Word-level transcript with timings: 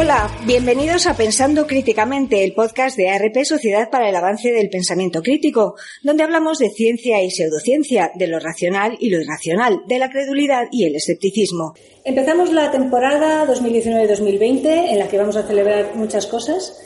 Hola, 0.00 0.30
bienvenidos 0.46 1.06
a 1.06 1.14
Pensando 1.14 1.66
Críticamente, 1.66 2.42
el 2.42 2.54
podcast 2.54 2.96
de 2.96 3.10
ARP 3.10 3.44
Sociedad 3.44 3.90
para 3.90 4.08
el 4.08 4.16
Avance 4.16 4.50
del 4.50 4.70
Pensamiento 4.70 5.20
Crítico, 5.20 5.74
donde 6.02 6.22
hablamos 6.22 6.58
de 6.58 6.70
ciencia 6.70 7.22
y 7.22 7.30
pseudociencia, 7.30 8.10
de 8.14 8.26
lo 8.26 8.38
racional 8.38 8.96
y 8.98 9.10
lo 9.10 9.20
irracional, 9.20 9.82
de 9.86 9.98
la 9.98 10.08
credulidad 10.08 10.68
y 10.72 10.86
el 10.86 10.96
escepticismo. 10.96 11.74
Empezamos 12.02 12.50
la 12.50 12.70
temporada 12.70 13.46
2019-2020, 13.46 14.90
en 14.90 14.98
la 14.98 15.06
que 15.06 15.18
vamos 15.18 15.36
a 15.36 15.46
celebrar 15.46 15.94
muchas 15.94 16.26
cosas. 16.26 16.80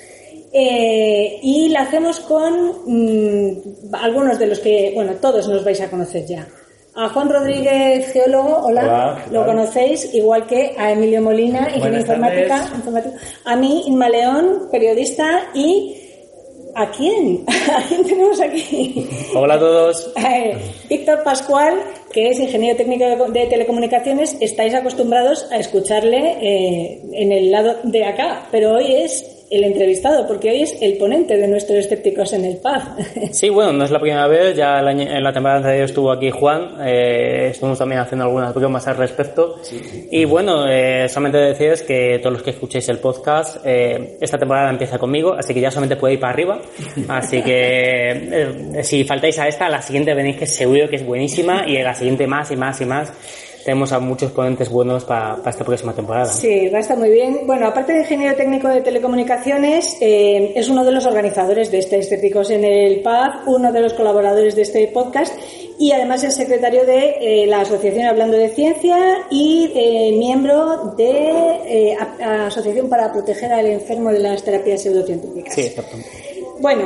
Eh, 0.53 1.39
y 1.41 1.69
la 1.69 1.83
hacemos 1.83 2.19
con 2.19 2.83
mm, 2.85 3.95
algunos 3.95 4.41
de 4.41 4.49
los 4.49 4.59
que, 4.59 4.91
bueno, 4.93 5.15
todos 5.21 5.47
nos 5.47 5.65
vais 5.65 5.81
a 5.81 5.89
conocer 5.89 6.27
ya. 6.27 6.49
A 6.97 7.09
Juan 7.09 7.29
Rodríguez, 7.29 8.13
geólogo, 8.13 8.67
hola, 8.67 9.25
lo 9.33 9.45
conocéis, 9.45 10.15
igual 10.15 10.47
que 10.47 10.77
a 10.79 10.93
Emilio 10.93 11.21
Molina, 11.21 11.69
ingeniero 11.75 11.99
informática, 11.99 12.69
informática, 12.73 13.17
a 13.45 13.57
mí, 13.57 13.83
Inma 13.87 14.09
León, 14.09 14.69
periodista, 14.71 15.49
y 15.55 15.97
¿a 16.77 16.89
quién? 16.93 17.45
¿A 17.77 17.83
quién 17.89 18.05
tenemos 18.05 18.41
aquí? 18.41 19.09
Hola 19.35 19.55
a 19.55 19.59
todos. 19.59 20.13
Eh, 20.25 20.57
Víctor 20.89 21.25
Pascual, 21.25 21.81
que 22.13 22.29
es 22.29 22.39
ingeniero 22.39 22.77
técnico 22.77 23.05
de 23.29 23.47
telecomunicaciones, 23.47 24.37
estáis 24.41 24.73
acostumbrados 24.75 25.51
a 25.51 25.57
escucharle 25.57 26.37
eh, 26.41 27.03
en 27.13 27.33
el 27.33 27.51
lado 27.51 27.75
de 27.83 28.05
acá, 28.05 28.47
pero 28.53 28.77
hoy 28.77 28.95
es 28.95 29.34
el 29.57 29.65
entrevistado, 29.65 30.27
porque 30.27 30.51
hoy 30.51 30.63
es 30.63 30.77
el 30.81 30.97
ponente 30.97 31.37
de 31.37 31.49
nuestros 31.49 31.79
escépticos 31.79 32.33
en 32.33 32.45
el 32.45 32.57
pub. 32.59 32.83
Sí, 33.33 33.49
bueno, 33.49 33.73
no 33.73 33.85
es 33.85 33.91
la 33.91 33.99
primera 33.99 34.27
vez, 34.29 34.57
ya 34.57 34.79
en 34.79 35.23
la 35.25 35.33
temporada 35.33 35.59
anterior 35.59 35.85
estuvo 35.85 36.13
aquí 36.13 36.31
Juan, 36.31 36.77
eh, 36.85 37.49
estuvimos 37.51 37.79
también 37.79 38.01
haciendo 38.01 38.25
algunas 38.25 38.55
bromas 38.55 38.87
al 38.87 38.97
respecto. 38.97 39.61
Y 40.11 40.25
bueno, 40.25 40.67
eh, 40.69 41.09
solamente 41.09 41.39
decirles 41.39 41.83
que 41.83 42.19
todos 42.21 42.35
los 42.35 42.43
que 42.43 42.51
escuchéis 42.51 42.89
el 42.89 42.99
podcast, 42.99 43.59
eh, 43.65 44.19
esta 44.21 44.39
temporada 44.39 44.71
empieza 44.71 44.99
conmigo, 44.99 45.33
así 45.33 45.53
que 45.53 45.61
ya 45.61 45.71
solamente 45.71 45.97
puede 45.97 46.15
ir 46.15 46.21
para 46.21 46.33
arriba. 46.33 46.61
Así 47.09 47.43
que 47.43 48.11
eh, 48.75 48.85
si 48.85 49.05
faltáis 49.05 49.39
a 49.39 49.49
esta, 49.49 49.69
la 49.69 49.83
siguiente 49.83 50.15
venís 50.15 50.37
que 50.37 50.47
seguro 50.47 50.89
que 50.89 50.97
es 50.97 51.07
buenísima 51.07 51.67
y 51.67 51.83
la 51.83 51.95
siguiente 51.95 52.27
más 52.27 52.51
y 52.51 52.57
más 52.57 52.81
y 52.81 52.85
más 52.85 53.13
tenemos 53.65 53.93
a 53.93 53.99
muchos 53.99 54.31
ponentes 54.31 54.69
buenos 54.69 55.05
para 55.05 55.39
esta 55.47 55.65
próxima 55.65 55.95
temporada. 55.95 56.27
Sí, 56.27 56.69
va 56.69 56.79
a 56.79 56.81
estar 56.81 56.99
muy 56.99 57.11
bien. 57.11 57.41
Bueno, 57.47 57.67
aparte 57.67 57.95
de 57.95 58.01
ingeniero 58.01 58.37
técnico 58.37 58.69
de 58.69 58.83
telecomunicaciones, 58.83 59.97
eh, 60.01 60.53
es 60.55 60.69
uno 60.69 60.85
de 60.85 60.93
los 60.93 61.07
organizadores 61.07 61.71
de 61.71 61.79
este 61.79 61.99
Estéticos 61.99 62.51
en 62.51 62.65
el 62.65 63.01
PAB, 63.01 63.49
uno 63.49 63.73
de 63.73 63.81
los 63.81 63.95
colaboradores 63.95 64.55
de 64.55 64.63
este 64.63 64.87
podcast 64.89 65.35
y 65.79 65.93
además 65.93 66.23
es 66.23 66.35
secretario 66.35 66.85
de 66.85 67.17
eh, 67.21 67.47
la 67.47 67.63
Asociación 67.63 68.07
Hablando 68.07 68.37
de 68.37 68.51
Ciencia 68.51 69.27
y 69.31 69.73
eh, 69.75 70.15
miembro 70.19 70.95
de 70.97 71.97
la 72.19 72.47
Asociación 72.47 72.89
para 72.89 73.13
Proteger 73.13 73.53
al 73.53 73.67
Enfermo 73.67 74.13
de 74.13 74.19
las 74.19 74.43
Terapias 74.43 74.83
Pseudocientíficas. 74.83 75.55
Sí, 75.55 75.63
exactamente. 75.63 76.11
Bueno, 76.61 76.85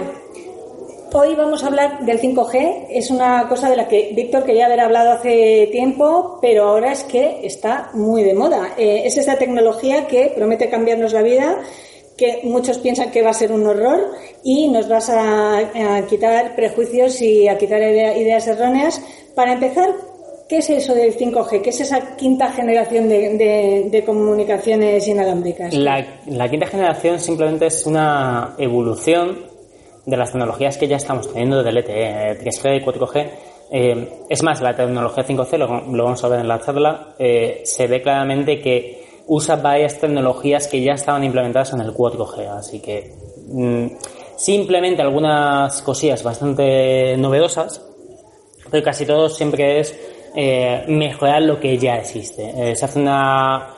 Hoy 1.11 1.35
vamos 1.35 1.65
a 1.65 1.69
hablar 1.69 2.05
del 2.05 2.21
5G. 2.21 2.89
Es 2.91 3.11
una 3.11 3.49
cosa 3.49 3.71
de 3.71 3.77
la 3.77 3.89
que 3.89 4.13
Víctor 4.15 4.45
quería 4.45 4.67
haber 4.67 4.81
hablado 4.81 5.13
hace 5.13 5.69
tiempo, 5.73 6.39
pero 6.43 6.65
ahora 6.65 6.93
es 6.93 7.03
que 7.05 7.41
está 7.45 7.91
muy 7.95 8.23
de 8.23 8.35
moda. 8.35 8.75
Eh, 8.77 9.03
es 9.07 9.17
esta 9.17 9.39
tecnología 9.39 10.07
que 10.07 10.33
promete 10.37 10.69
cambiarnos 10.69 11.15
la 11.15 11.23
vida, 11.23 11.63
que 12.17 12.41
muchos 12.45 12.79
piensan 12.79 13.11
que 13.11 13.23
va 13.23 13.31
a 13.31 13.35
ser 13.35 13.53
un 13.53 13.67
horror 13.67 14.13
y 14.45 14.69
nos 14.69 14.87
vas 14.89 15.09
a, 15.09 15.63
quitar 16.11 16.55
prejuicios 16.55 17.23
y 17.23 17.49
a 17.49 17.57
quitar 17.57 17.81
ideas 17.81 18.47
erróneas. 18.47 19.01
Para 19.35 19.55
empezar, 19.55 19.95
¿qué 20.47 20.59
es 20.59 20.69
eso 20.69 20.95
del 20.95 21.17
5G? 21.17 21.63
¿Qué 21.63 21.71
es 21.71 21.81
esa 21.81 22.17
quinta 22.17 22.53
generación 22.53 23.09
de, 23.09 24.03
comunicaciones 24.05 25.09
inalámbricas? 25.09 25.73
La, 25.73 26.05
la 26.27 26.51
quinta 26.51 26.67
generación 26.67 27.19
simplemente 27.19 27.67
es 27.67 27.87
una 27.87 28.55
evolución 28.59 29.58
de 30.09 30.17
las 30.17 30.33
tecnologías 30.33 30.79
que 30.79 30.89
ya 30.89 30.97
estamos 30.97 31.31
teniendo 31.31 31.63
de 31.63 31.71
LTE, 31.71 32.41
3G 32.41 32.81
y 32.81 32.85
4G. 32.85 33.31
Eh, 33.71 34.09
es 34.31 34.43
más, 34.43 34.63
la 34.63 34.75
tecnología 34.75 35.23
5G, 35.23 35.59
lo, 35.59 36.03
vamos 36.03 36.25
a 36.25 36.29
ver 36.29 36.41
en 36.41 36.49
la 36.49 36.59
charla, 36.59 37.15
eh, 37.19 37.61
se 37.65 37.87
ve 37.87 38.01
claramente 38.01 38.59
que 38.59 39.07
usa 39.27 39.57
varias 39.57 40.01
tecnologías 40.01 40.67
que 40.67 40.81
ya 40.81 40.93
estaban 40.93 41.25
implementadas 41.25 41.75
en 41.75 41.81
el 41.81 41.93
4G. 41.93 42.47
Así 42.49 42.81
que 42.81 43.13
mm, 43.49 43.87
simplemente 44.35 45.03
algunas 45.03 45.83
cosillas 45.83 46.23
bastante 46.23 47.15
novedosas, 47.19 47.85
pero 48.71 48.83
casi 48.83 49.05
todo 49.05 49.29
siempre 49.29 49.81
es 49.81 49.95
eh, 50.35 50.87
mejorar 50.89 51.43
lo 51.43 51.61
que 51.61 51.77
ya 51.77 51.97
existe. 51.97 52.75
se 52.75 52.83
hace 52.83 52.99
una, 52.99 53.75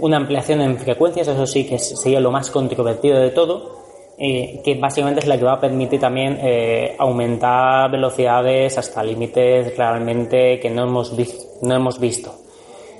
una 0.00 0.16
ampliación 0.16 0.62
en 0.62 0.76
frecuencias, 0.78 1.28
eso 1.28 1.46
sí 1.46 1.64
que 1.64 1.78
sería 1.78 2.18
lo 2.18 2.32
más 2.32 2.50
controvertido 2.50 3.20
de 3.20 3.30
todo 3.30 3.77
eh, 4.20 4.60
que 4.64 4.74
básicamente 4.74 5.20
es 5.20 5.28
la 5.28 5.38
que 5.38 5.44
va 5.44 5.52
a 5.52 5.60
permitir 5.60 6.00
también 6.00 6.40
eh, 6.42 6.96
aumentar 6.98 7.88
velocidades 7.88 8.76
hasta 8.76 9.00
límites 9.04 9.70
claramente 9.74 10.58
que 10.58 10.68
no 10.70 10.82
hemos, 10.82 11.16
visto, 11.16 11.44
no 11.62 11.76
hemos 11.76 12.00
visto. 12.00 12.34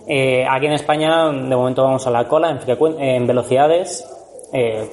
Eh, 0.06 0.46
aquí 0.48 0.66
en 0.66 0.74
España, 0.74 1.26
de 1.32 1.56
momento 1.56 1.82
vamos 1.82 2.06
a 2.06 2.12
la 2.12 2.28
cola 2.28 2.50
en, 2.50 3.02
en 3.02 3.26
velocidades, 3.26 4.08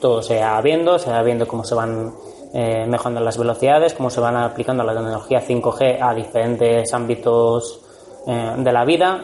todo 0.01 0.23
se 0.23 0.39
va 0.39 0.59
viendo, 0.61 0.97
se 0.97 1.11
va 1.11 1.21
viendo 1.21 1.47
cómo 1.47 1.63
se 1.63 1.75
van 1.75 2.11
mejorando 2.53 3.21
las 3.21 3.37
velocidades, 3.37 3.93
cómo 3.93 4.09
se 4.09 4.19
van 4.19 4.35
aplicando 4.35 4.83
la 4.83 4.93
tecnología 4.93 5.41
5G 5.41 5.99
a 6.01 6.13
diferentes 6.13 6.93
ámbitos 6.93 7.81
de 8.25 8.73
la 8.73 8.83
vida. 8.83 9.21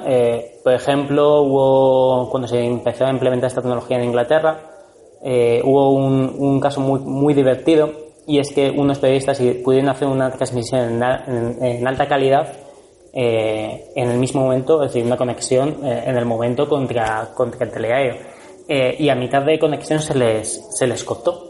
por 0.63 0.73
ejemplo, 0.73 1.41
hubo, 1.41 2.29
cuando 2.29 2.47
se 2.47 2.63
empezó 2.63 3.07
a 3.07 3.09
implementar 3.09 3.47
esta 3.47 3.61
tecnología 3.61 3.97
en 3.97 4.05
Inglaterra, 4.05 4.70
eh, 5.23 5.61
hubo 5.63 5.93
un, 5.93 6.59
caso 6.59 6.81
muy, 6.81 6.99
muy 6.99 7.33
divertido 7.33 7.91
y 8.25 8.39
es 8.39 8.51
que 8.51 8.71
unos 8.71 8.99
periodistas 8.99 9.39
pudieron 9.63 9.89
hacer 9.89 10.07
una 10.07 10.31
transmisión 10.31 11.01
en, 11.03 11.87
alta 11.87 12.07
calidad 12.07 12.53
eh, 13.13 13.91
en 13.95 14.09
el 14.09 14.17
mismo 14.17 14.41
momento, 14.41 14.83
es 14.83 14.93
decir, 14.93 15.05
una 15.05 15.17
conexión 15.17 15.77
eh, 15.83 16.03
en 16.07 16.17
el 16.17 16.25
momento 16.25 16.67
contra, 16.67 17.29
contra 17.35 17.65
el 17.65 17.71
teleaéreo. 17.71 18.15
y 18.67 19.09
a 19.09 19.15
mitad 19.15 19.43
de 19.43 19.59
conexión 19.59 19.99
se 19.99 20.15
les, 20.15 20.67
se 20.71 20.87
les 20.87 21.03
cortó. 21.03 21.49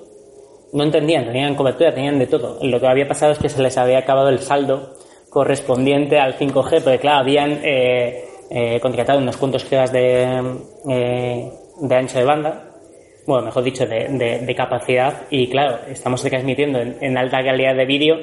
No 0.73 0.83
entendían, 0.83 1.25
tenían 1.25 1.55
cobertura, 1.55 1.93
tenían 1.93 2.17
de 2.17 2.27
todo. 2.27 2.57
Lo 2.61 2.79
que 2.79 2.87
había 2.87 3.07
pasado 3.07 3.33
es 3.33 3.39
que 3.39 3.49
se 3.49 3.61
les 3.61 3.77
había 3.77 3.99
acabado 3.99 4.29
el 4.29 4.39
saldo 4.39 4.95
correspondiente 5.29 6.17
al 6.19 6.37
5G, 6.37 6.81
porque 6.83 6.99
claro, 6.99 7.19
habían 7.19 7.61
contratado 8.81 9.19
unos 9.19 9.37
cuantos 9.37 9.63
gigas 9.65 9.91
de, 9.91 10.59
de 10.85 11.95
ancho 11.95 12.19
de 12.19 12.25
banda 12.25 12.70
bueno, 13.25 13.45
mejor 13.45 13.63
dicho, 13.63 13.85
de, 13.85 14.53
capacidad. 14.55 15.23
Y 15.29 15.47
claro, 15.47 15.79
estamos 15.89 16.21
transmitiendo 16.21 16.79
en, 16.79 17.17
alta 17.17 17.43
calidad 17.43 17.75
de 17.75 17.85
vídeo. 17.85 18.17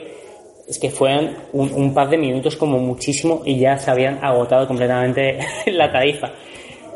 Es 0.68 0.78
que 0.78 0.90
fueron 0.90 1.34
un, 1.52 1.94
par 1.94 2.10
de 2.10 2.18
minutos 2.18 2.56
como 2.56 2.78
muchísimo 2.78 3.42
y 3.44 3.58
ya 3.58 3.78
se 3.78 3.90
habían 3.90 4.22
agotado 4.22 4.66
completamente 4.66 5.38
la 5.66 5.90
tarifa. 5.90 6.32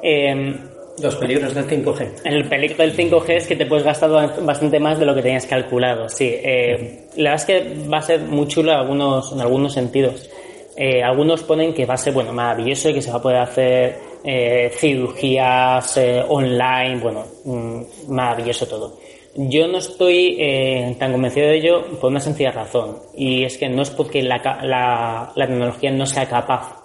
Em, 0.03 0.59
los 1.01 1.17
peligros 1.17 1.55
del 1.55 1.67
5G. 1.67 2.21
El 2.25 2.49
peligro 2.49 2.77
del 2.79 2.95
5G 2.95 3.31
es 3.31 3.47
que 3.47 3.57
te 3.57 3.65
puedes 3.65 3.85
gastar 3.85 4.11
bastante 4.45 4.79
más 4.79 4.99
de 4.99 5.07
lo 5.07 5.15
que 5.15 5.23
tenías 5.23 5.47
calculado. 5.47 6.09
Sí, 6.09 6.29
eh, 6.29 7.07
la 7.17 7.31
verdad 7.31 7.35
es 7.35 7.45
que 7.45 7.89
va 7.89 7.99
a 7.99 8.03
ser 8.03 8.21
muy 8.21 8.47
chulo 8.47 8.73
en 8.73 8.79
algunos, 8.79 9.33
en 9.33 9.41
algunos 9.41 9.73
sentidos. 9.73 10.29
Eh, 10.77 11.03
algunos 11.03 11.43
ponen 11.43 11.73
que 11.73 11.87
va 11.87 11.95
a 11.95 11.99
ser 11.99 12.13
bueno 12.13 12.33
maravilloso 12.33 12.91
y 12.91 12.95
que 12.95 13.03
se 13.03 13.11
va 13.11 13.19
a 13.19 13.23
poder 13.23 13.39
hacer 13.39 14.12
eh, 14.25 14.71
cirugías 14.77 15.97
eh, 15.97 16.23
online, 16.29 17.01
bueno, 17.01 17.25
mm, 17.45 17.83
maravilloso 18.09 18.67
todo. 18.67 18.99
Yo 19.35 19.67
no 19.67 19.79
estoy 19.79 20.37
eh, 20.39 20.95
tan 20.99 21.13
convencido 21.13 21.49
de 21.49 21.57
ello 21.57 21.99
por 22.01 22.11
una 22.11 22.21
sencilla 22.21 22.53
razón, 22.53 22.99
y 23.17 23.45
es 23.45 23.59
que 23.59 23.69
no 23.69 23.83
es 23.83 23.91
porque 23.91 24.23
la, 24.23 24.39
la, 24.63 25.33
la 25.35 25.47
tecnología 25.47 25.91
no 25.91 26.07
sea 26.07 26.29
capaz 26.29 26.83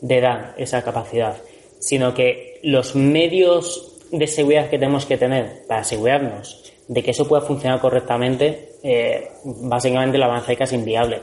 de 0.00 0.20
dar 0.20 0.54
esa 0.56 0.82
capacidad, 0.82 1.36
sino 1.80 2.14
que 2.14 2.60
los 2.62 2.94
medios 2.94 3.96
de 4.10 4.26
seguridad 4.26 4.70
que 4.70 4.78
tenemos 4.78 5.06
que 5.06 5.18
tener 5.18 5.66
para 5.66 5.80
asegurarnos 5.80 6.72
de 6.86 7.02
que 7.02 7.10
eso 7.10 7.28
pueda 7.28 7.42
funcionar 7.42 7.80
correctamente, 7.80 8.70
básicamente 9.44 10.16
el 10.16 10.22
avance 10.22 10.56
es 10.58 10.72
inviable. 10.72 11.20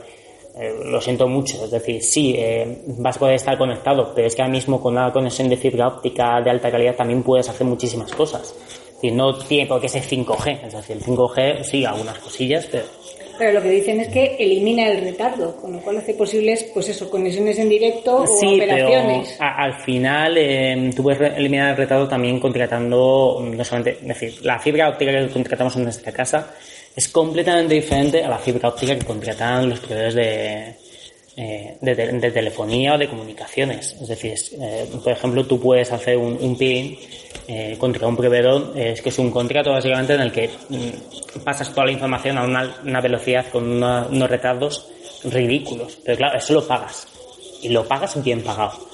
Eh, 0.58 0.74
lo 0.86 1.00
siento 1.02 1.28
mucho, 1.28 1.62
es 1.64 1.70
decir, 1.70 2.02
sí, 2.02 2.34
eh, 2.38 2.82
vas 2.98 3.16
a 3.16 3.20
poder 3.20 3.34
estar 3.34 3.58
conectado, 3.58 4.12
pero 4.14 4.26
es 4.26 4.34
que 4.34 4.40
ahora 4.40 4.52
mismo 4.52 4.80
con 4.80 4.94
una 4.94 5.12
conexión 5.12 5.50
de 5.50 5.56
fibra 5.58 5.86
óptica 5.86 6.40
de 6.40 6.48
alta 6.48 6.70
calidad 6.70 6.96
también 6.96 7.22
puedes 7.22 7.46
hacer 7.50 7.66
muchísimas 7.66 8.10
cosas. 8.12 8.54
Es 8.86 8.94
decir, 8.94 9.12
no 9.12 9.36
tiene 9.36 9.66
por 9.66 9.82
qué 9.82 9.88
ser 9.90 10.02
5G, 10.02 10.64
es 10.64 10.72
decir, 10.72 10.96
el 10.96 11.02
5G 11.02 11.62
sí, 11.62 11.84
algunas 11.84 12.18
cosillas, 12.18 12.66
pero... 12.70 12.84
Pero 13.38 13.52
lo 13.52 13.62
que 13.62 13.70
dicen 13.70 14.00
es 14.00 14.08
que 14.08 14.36
elimina 14.38 14.88
el 14.88 15.00
retardo, 15.00 15.56
con 15.56 15.72
lo 15.72 15.80
cual 15.80 15.98
hace 15.98 16.14
posibles, 16.14 16.64
pues 16.72 16.88
eso, 16.88 17.10
conexiones 17.10 17.58
en 17.58 17.68
directo 17.68 18.16
o 18.16 18.22
operaciones. 18.24 19.36
Pero 19.38 19.50
al 19.56 19.74
final 19.74 20.36
eh, 20.38 20.90
tú 20.94 21.02
puedes 21.02 21.36
eliminar 21.36 21.70
el 21.70 21.76
retardo 21.76 22.08
también 22.08 22.40
contratando, 22.40 23.42
no 23.42 23.64
solamente, 23.64 23.98
es 24.00 24.08
decir, 24.08 24.44
la 24.44 24.58
fibra 24.58 24.88
óptica 24.88 25.12
que 25.12 25.28
contratamos 25.28 25.76
en 25.76 25.84
nuestra 25.84 26.12
casa 26.12 26.54
es 26.94 27.08
completamente 27.08 27.74
diferente 27.74 28.24
a 28.24 28.28
la 28.28 28.38
fibra 28.38 28.70
óptica 28.70 28.98
que 28.98 29.04
contratan 29.04 29.68
los 29.68 29.80
proveedores 29.80 30.14
de, 30.14 30.74
eh, 31.38 31.76
de, 31.82 32.30
telefonía 32.30 32.94
o 32.94 32.98
de 32.98 33.08
comunicaciones. 33.08 33.94
Es 34.00 34.08
decir, 34.08 34.34
eh, 34.58 34.86
por 35.04 35.12
ejemplo, 35.12 35.46
tú 35.46 35.60
puedes 35.60 35.92
hacer 35.92 36.16
un, 36.16 36.38
un 36.40 36.56
eh, 37.48 37.76
contra 37.78 38.08
un 38.08 38.16
proveedor 38.16 38.72
es 38.74 39.02
que 39.02 39.10
es 39.10 39.18
un 39.18 39.30
contrato 39.30 39.70
básicamente 39.70 40.14
en 40.14 40.20
el 40.22 40.32
que 40.32 40.48
mm, 40.68 41.40
pasas 41.44 41.70
toda 41.70 41.84
la 41.86 41.92
información 41.92 42.38
a 42.38 42.44
una, 42.44 43.00
velocidad 43.02 43.46
con 43.52 43.70
unos 43.70 44.30
retardos 44.30 44.88
ridículos. 45.24 45.98
Pero 46.04 46.16
claro, 46.16 46.38
eso 46.38 46.54
lo 46.54 46.66
pagas. 46.66 47.06
Y 47.62 47.68
lo 47.68 47.86
pagas 47.86 48.22
bien 48.24 48.42
pagado. 48.42 48.88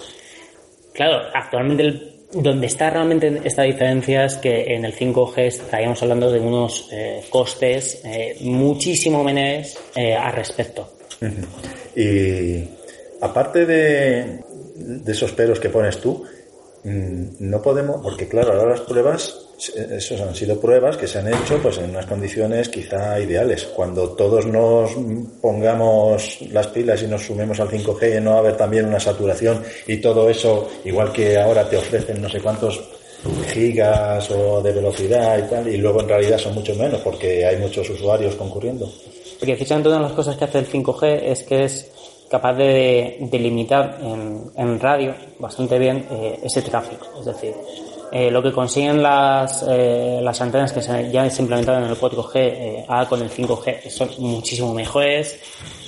Claro, 0.92 1.28
actualmente 1.32 2.10
donde 2.32 2.66
está 2.66 2.90
realmente 2.90 3.40
esta 3.44 3.62
diferencia 3.62 4.24
es 4.24 4.36
que 4.36 4.74
en 4.74 4.84
el 4.84 4.96
5G 4.96 5.38
estaríamos 5.38 6.02
hablando 6.02 6.30
de 6.32 6.40
unos 6.40 6.88
eh, 6.90 7.22
costes 7.30 8.02
eh, 8.04 8.36
muchísimo 8.40 9.22
menores 9.22 9.78
al 9.94 10.32
respecto. 10.32 11.01
Y 11.94 12.64
aparte 13.20 13.66
de, 13.66 14.42
de 14.74 15.12
esos 15.12 15.32
peros 15.32 15.60
que 15.60 15.68
pones 15.68 15.98
tú, 15.98 16.24
mm, 16.84 17.24
no 17.40 17.60
podemos, 17.60 18.00
porque 18.02 18.28
claro, 18.28 18.52
ahora 18.52 18.70
las 18.70 18.80
pruebas, 18.80 19.36
esos 19.76 20.20
han 20.20 20.34
sido 20.34 20.58
pruebas 20.58 20.96
que 20.96 21.06
se 21.06 21.18
han 21.18 21.28
hecho 21.28 21.58
pues 21.62 21.78
en 21.78 21.90
unas 21.90 22.06
condiciones 22.06 22.68
quizá 22.68 23.20
ideales. 23.20 23.64
Cuando 23.64 24.10
todos 24.10 24.46
nos 24.46 24.92
pongamos 25.40 26.40
las 26.50 26.66
pilas 26.68 27.02
y 27.02 27.06
nos 27.06 27.26
sumemos 27.26 27.60
al 27.60 27.68
5G, 27.68 28.20
no 28.20 28.30
va 28.30 28.36
a 28.36 28.40
haber 28.40 28.56
también 28.56 28.86
una 28.86 28.98
saturación 28.98 29.62
y 29.86 29.98
todo 29.98 30.28
eso, 30.28 30.68
igual 30.84 31.12
que 31.12 31.38
ahora 31.38 31.68
te 31.68 31.76
ofrecen 31.76 32.20
no 32.20 32.28
sé 32.28 32.40
cuántos 32.40 32.82
gigas 33.52 34.28
o 34.32 34.60
de 34.60 34.72
velocidad 34.72 35.38
y 35.38 35.48
tal, 35.48 35.68
y 35.68 35.76
luego 35.76 36.00
en 36.00 36.08
realidad 36.08 36.38
son 36.38 36.54
mucho 36.54 36.74
menos 36.74 37.00
porque 37.02 37.46
hay 37.46 37.56
muchos 37.56 37.88
usuarios 37.90 38.34
concurriendo. 38.34 38.90
Precisamente 39.42 39.88
una 39.88 39.98
de 39.98 40.04
las 40.04 40.12
cosas 40.12 40.36
que 40.36 40.44
hace 40.44 40.60
el 40.60 40.68
5G 40.68 41.20
es 41.24 41.42
que 41.42 41.64
es 41.64 41.90
capaz 42.30 42.54
de, 42.54 43.18
delimitar 43.22 43.98
en, 44.00 44.78
radio 44.78 45.16
bastante 45.40 45.80
bien 45.80 46.06
eh, 46.12 46.38
ese 46.44 46.62
tráfico. 46.62 47.08
Es 47.18 47.24
decir, 47.24 47.52
eh, 48.12 48.30
lo 48.30 48.40
que 48.40 48.52
consiguen 48.52 49.02
las, 49.02 49.66
eh, 49.68 50.20
las 50.22 50.40
antenas 50.40 50.72
que 50.72 50.80
se, 50.80 51.10
ya 51.10 51.28
se 51.28 51.42
implementaron 51.42 51.82
en 51.82 51.90
el 51.90 51.96
4G 51.96 52.84
ahora 52.86 53.08
con 53.08 53.20
el 53.20 53.30
5G 53.30 53.90
son 53.90 54.10
muchísimo 54.18 54.72
mejores, 54.72 55.40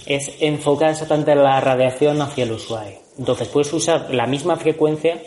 es 0.05 0.33
enfocar 0.41 0.91
exactamente 0.91 1.37
la 1.37 1.61
radiación 1.61 2.21
hacia 2.23 2.43
el 2.43 2.53
usuario. 2.53 2.99
Entonces 3.17 3.47
puedes 3.47 3.73
usar 3.73 4.13
la 4.13 4.27
misma 4.27 4.57
frecuencia 4.57 5.23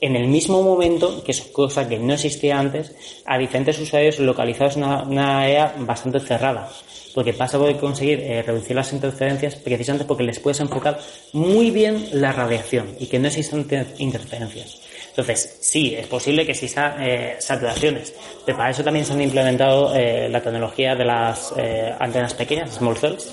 en 0.00 0.16
el 0.16 0.28
mismo 0.28 0.62
momento, 0.62 1.22
que 1.24 1.32
es 1.32 1.40
cosa 1.42 1.88
que 1.88 1.98
no 1.98 2.14
existía 2.14 2.58
antes, 2.58 2.94
a 3.24 3.38
diferentes 3.38 3.78
usuarios 3.78 4.18
localizados 4.18 4.76
en 4.76 4.84
una, 4.84 5.02
una 5.02 5.40
área 5.40 5.74
bastante 5.78 6.20
cerrada 6.20 6.70
porque 7.14 7.32
pasa 7.32 7.56
a 7.56 7.78
conseguir 7.78 8.20
eh, 8.20 8.42
reducir 8.42 8.74
las 8.74 8.92
interferencias 8.92 9.54
precisamente 9.54 10.04
porque 10.04 10.24
les 10.24 10.40
puedes 10.40 10.58
enfocar 10.60 10.98
muy 11.32 11.70
bien 11.70 12.08
la 12.12 12.32
radiación 12.32 12.96
y 12.98 13.06
que 13.06 13.20
no 13.20 13.28
existan 13.28 13.66
interferencias. 13.98 14.80
Entonces, 15.10 15.58
sí, 15.60 15.94
es 15.94 16.08
posible 16.08 16.44
que 16.44 16.52
existan 16.52 17.00
eh, 17.00 17.36
saturaciones, 17.38 18.12
pero 18.44 18.58
para 18.58 18.70
eso 18.70 18.82
también 18.82 19.06
se 19.06 19.12
han 19.12 19.22
implementado 19.22 19.94
eh, 19.94 20.28
la 20.28 20.42
tecnología 20.42 20.96
de 20.96 21.04
las 21.04 21.54
antenas 22.00 22.34
pequeñas, 22.34 22.74
small 22.74 22.96
cells, 22.96 23.32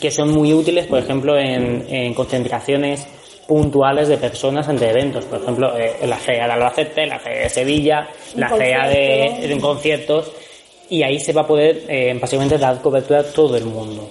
que 0.00 0.10
son 0.10 0.30
muy 0.30 0.54
útiles, 0.54 0.86
por 0.86 0.98
ejemplo, 0.98 1.38
en, 1.38 2.14
concentraciones 2.14 3.06
puntuales 3.48 4.06
de 4.08 4.18
personas 4.18 4.68
ante 4.68 4.88
eventos. 4.88 5.24
Por 5.24 5.42
ejemplo, 5.42 5.72
la 6.04 6.16
CEA 6.16 6.46
de 6.46 6.52
Albacete, 6.52 7.06
la 7.06 7.18
CEA 7.18 7.42
de 7.44 7.48
Sevilla, 7.48 8.08
la 8.36 8.50
CEA 8.50 8.86
de, 8.86 9.48
de 9.48 9.58
conciertos 9.58 10.30
y 10.90 11.02
ahí 11.02 11.20
se 11.20 11.32
va 11.32 11.42
a 11.42 11.46
poder 11.46 11.84
eh, 11.88 12.16
básicamente 12.20 12.58
dar 12.58 12.80
cobertura 12.80 13.20
a 13.20 13.24
todo 13.24 13.56
el 13.56 13.64
mundo. 13.64 14.10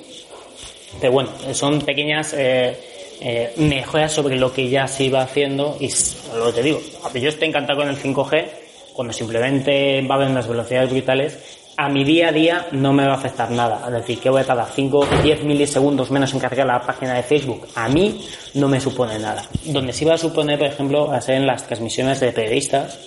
Pero 1.00 1.14
bueno, 1.14 1.30
son 1.54 1.82
pequeñas 1.82 2.34
eh, 2.38 2.76
eh, 3.22 3.54
mejoras 3.58 4.12
sobre 4.12 4.36
lo 4.36 4.54
que 4.54 4.70
ya 4.70 4.88
se 4.88 5.06
iba 5.06 5.22
haciendo 5.22 5.78
y 5.80 5.90
lo 6.36 6.46
que 6.48 6.54
te 6.54 6.64
digo, 6.64 6.82
yo 7.14 7.30
estoy 7.30 7.50
encantado 7.50 7.80
con 7.80 7.90
el 7.90 7.98
5G, 7.98 8.46
cuando 8.94 9.14
simplemente 9.14 10.02
va 10.08 10.16
a 10.16 10.18
haber 10.18 10.30
unas 10.30 10.48
velocidades 10.48 10.90
brutales, 10.92 11.67
a 11.80 11.90
mi 11.90 12.04
día 12.04 12.30
a 12.30 12.32
día 12.32 12.68
no 12.72 12.92
me 12.92 13.06
va 13.06 13.14
a 13.14 13.18
afectar 13.18 13.52
nada. 13.52 13.84
Es 13.86 13.94
decir, 13.94 14.20
que 14.20 14.32
voy 14.32 14.42
a 14.42 14.46
tardar 14.46 14.68
5 14.74 14.98
o 14.98 15.06
10 15.22 15.44
milisegundos 15.44 16.10
menos 16.10 16.34
en 16.34 16.40
cargar 16.40 16.66
la 16.66 16.82
página 16.82 17.14
de 17.14 17.22
Facebook. 17.22 17.68
A 17.76 17.88
mí 17.88 18.26
no 18.56 18.68
me 18.68 18.82
supone 18.82 19.20
nada. 19.20 19.44
Donde 19.64 19.94
sí 19.94 20.04
va 20.04 20.16
a 20.16 20.18
suponer, 20.18 20.58
por 20.58 20.68
ejemplo, 20.68 21.12
a 21.12 21.22
ser 21.22 21.36
en 21.36 21.46
las 21.46 21.68
transmisiones 21.68 22.20
de 22.20 22.32
periodistas, 22.32 22.98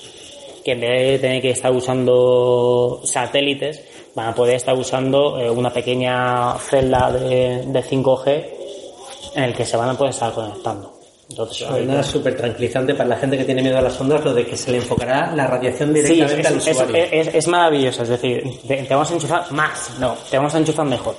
que 0.65 0.73
en 0.73 0.81
vez 0.81 1.13
de 1.13 1.19
tener 1.19 1.43
que 1.43 1.51
estar 1.51 1.73
usando 1.73 3.01
satélites, 3.03 3.83
van 4.15 4.29
a 4.29 4.35
poder 4.35 4.55
estar 4.55 4.77
usando 4.77 5.41
eh, 5.41 5.51
una 5.51 5.73
pequeña 5.73 6.55
celda 6.59 7.11
de, 7.11 7.65
5G 7.65 8.47
en 9.35 9.45
el 9.45 9.55
que 9.55 9.65
se 9.65 9.77
van 9.77 9.91
a 9.91 9.95
poder 9.95 10.13
estar 10.13 10.33
conectando. 10.33 11.00
Entonces, 11.31 11.69
es 11.71 12.07
súper 12.07 12.37
tranquilizante 12.37 12.95
para 12.95 13.09
la 13.09 13.17
gente 13.17 13.39
que 13.39 13.45
tiene 13.45 13.63
miedo 13.63 13.79
a 13.79 13.83
las 13.83 14.01
ondas, 14.01 14.25
lo 14.25 14.35
de 14.35 14.45
que 14.45 14.57
se 14.57 14.73
le 14.73 14.79
enfocará 14.79 15.33
la 15.35 15.47
radiación 15.47 15.95
directamente 15.95 16.49
al 16.49 16.57
usuario. 16.57 16.97
Es, 16.97 17.35
es, 17.35 17.47
maravilloso, 17.47 18.03
es 18.03 18.09
decir, 18.09 18.43
te, 18.67 18.83
te, 18.83 18.95
vamos 18.95 19.11
a 19.11 19.15
enchufar 19.15 19.53
más, 19.53 19.93
no, 20.01 20.17
te 20.29 20.37
vamos 20.37 20.55
a 20.55 20.59
enchufar 20.59 20.87
mejor. 20.87 21.15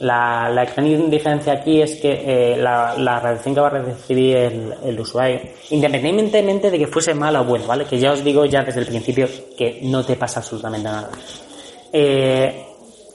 La, 0.00 0.50
la 0.50 0.64
gran 0.64 1.08
diferencia 1.08 1.52
aquí 1.52 1.80
es 1.80 2.00
que 2.00 2.10
eh, 2.26 2.56
la, 2.56 2.96
la, 2.98 3.20
radiación 3.20 3.54
que 3.54 3.60
va 3.60 3.68
a 3.68 3.70
recibir 3.70 4.36
el, 4.36 4.74
el, 4.84 5.00
usuario, 5.00 5.40
independientemente 5.70 6.68
de 6.68 6.78
que 6.80 6.88
fuese 6.88 7.14
mala 7.14 7.42
o 7.42 7.44
buena, 7.44 7.64
¿vale? 7.64 7.84
Que 7.84 7.96
ya 7.96 8.10
os 8.10 8.24
digo 8.24 8.44
ya 8.44 8.64
desde 8.64 8.80
el 8.80 8.86
principio 8.86 9.28
que 9.56 9.78
no 9.82 10.04
te 10.04 10.16
pasa 10.16 10.40
absolutamente 10.40 10.88
nada. 10.88 11.10
Eh, 11.92 12.66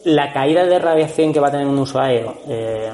la 0.05 0.31
caída 0.31 0.65
de 0.65 0.79
radiación 0.79 1.33
que 1.33 1.41
va 1.41 1.49
a 1.49 1.51
tener 1.51 1.67
un 1.67 1.79
usuario 1.79 2.37
eh, 2.47 2.89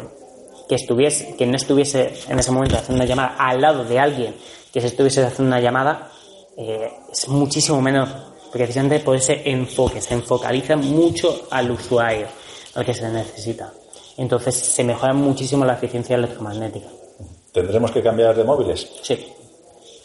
que 0.68 0.76
estuviese, 0.76 1.36
que 1.36 1.46
no 1.46 1.56
estuviese 1.56 2.14
en 2.28 2.40
ese 2.40 2.52
momento 2.52 2.76
haciendo 2.78 3.04
una 3.04 3.06
llamada 3.06 3.36
al 3.38 3.62
lado 3.62 3.84
de 3.84 4.00
alguien 4.00 4.36
que 4.74 4.82
se 4.82 4.88
estuviese 4.88 5.24
haciendo 5.24 5.56
una 5.56 5.62
llamada 5.62 6.12
eh, 6.58 6.92
es 7.12 7.28
muchísimo 7.28 7.82
menos 7.82 8.10
precisamente 8.52 9.00
por 9.00 9.16
ese 9.18 9.42
enfoque, 9.50 10.00
se 10.02 10.14
enfocaliza 10.14 10.78
mucho 10.78 11.48
al 11.52 11.72
usuario 11.72 12.28
al 12.76 12.86
que 12.86 12.94
se 12.94 13.10
necesita. 13.10 13.72
Entonces 14.18 14.56
se 14.56 14.84
mejora 14.84 15.14
muchísimo 15.14 15.66
la 15.66 15.74
eficiencia 15.74 16.16
electromagnética. 16.16 16.88
¿Tendremos 17.52 17.92
que 17.92 18.02
cambiar 18.02 18.36
de 18.36 18.44
móviles? 18.44 18.90
Sí. 19.02 19.34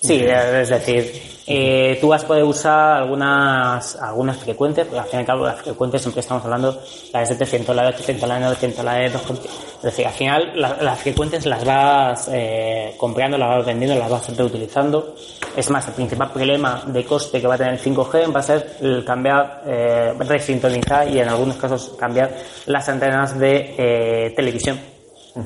Sí, 0.03 0.25
es 0.25 0.69
decir, 0.71 1.13
eh, 1.47 1.99
tú 2.01 2.09
vas 2.09 2.25
a 2.25 2.27
poder 2.27 2.45
usar 2.45 3.03
algunas, 3.03 3.97
algunas 3.97 4.39
frecuencias, 4.39 4.87
porque 4.87 5.01
al 5.01 5.07
fin 5.07 5.19
y 5.19 5.21
al 5.21 5.27
cabo 5.27 5.45
las 5.45 5.61
frecuencias 5.61 6.03
siempre 6.03 6.21
estamos 6.21 6.43
hablando 6.45 6.81
la 7.13 7.21
de 7.21 7.27
700, 7.27 7.77
la 7.77 7.83
de 7.83 7.89
800, 7.89 8.29
la 8.29 8.35
de 8.37 8.41
900, 8.41 8.85
la 8.85 8.95
de 8.95 9.11
200. 9.11 9.45
Es 9.45 9.83
decir, 9.83 10.07
al 10.07 10.13
final 10.13 10.53
las 10.55 10.99
frecuencias 11.01 11.45
las 11.47 11.65
vas 11.65 12.31
eh, 12.33 12.95
comprando, 12.97 13.37
las 13.37 13.49
vas 13.49 13.67
vendiendo, 13.67 13.99
las 13.99 14.09
vas 14.09 14.37
reutilizando. 14.37 15.15
Es 15.57 15.69
más, 15.71 15.87
el 15.89 15.95
principal 15.95 16.31
problema 16.31 16.83
de 16.87 17.05
coste 17.05 17.41
que 17.41 17.47
va 17.47 17.57
a 17.57 17.59
tener 17.59 17.75
el 17.75 17.81
5G 17.81 18.35
va 18.35 18.41
a 18.41 18.43
ser 18.43 18.77
el 18.81 19.05
cambiar, 19.05 19.63
eh, 19.67 20.15
resintonizar 20.19 21.09
y 21.09 21.19
en 21.19 21.29
algunos 21.29 21.57
casos 21.57 21.95
cambiar 21.99 22.31
las 22.67 22.89
antenas 22.89 23.39
de 23.39 23.75
eh, 23.77 24.33
televisión. 24.37 24.79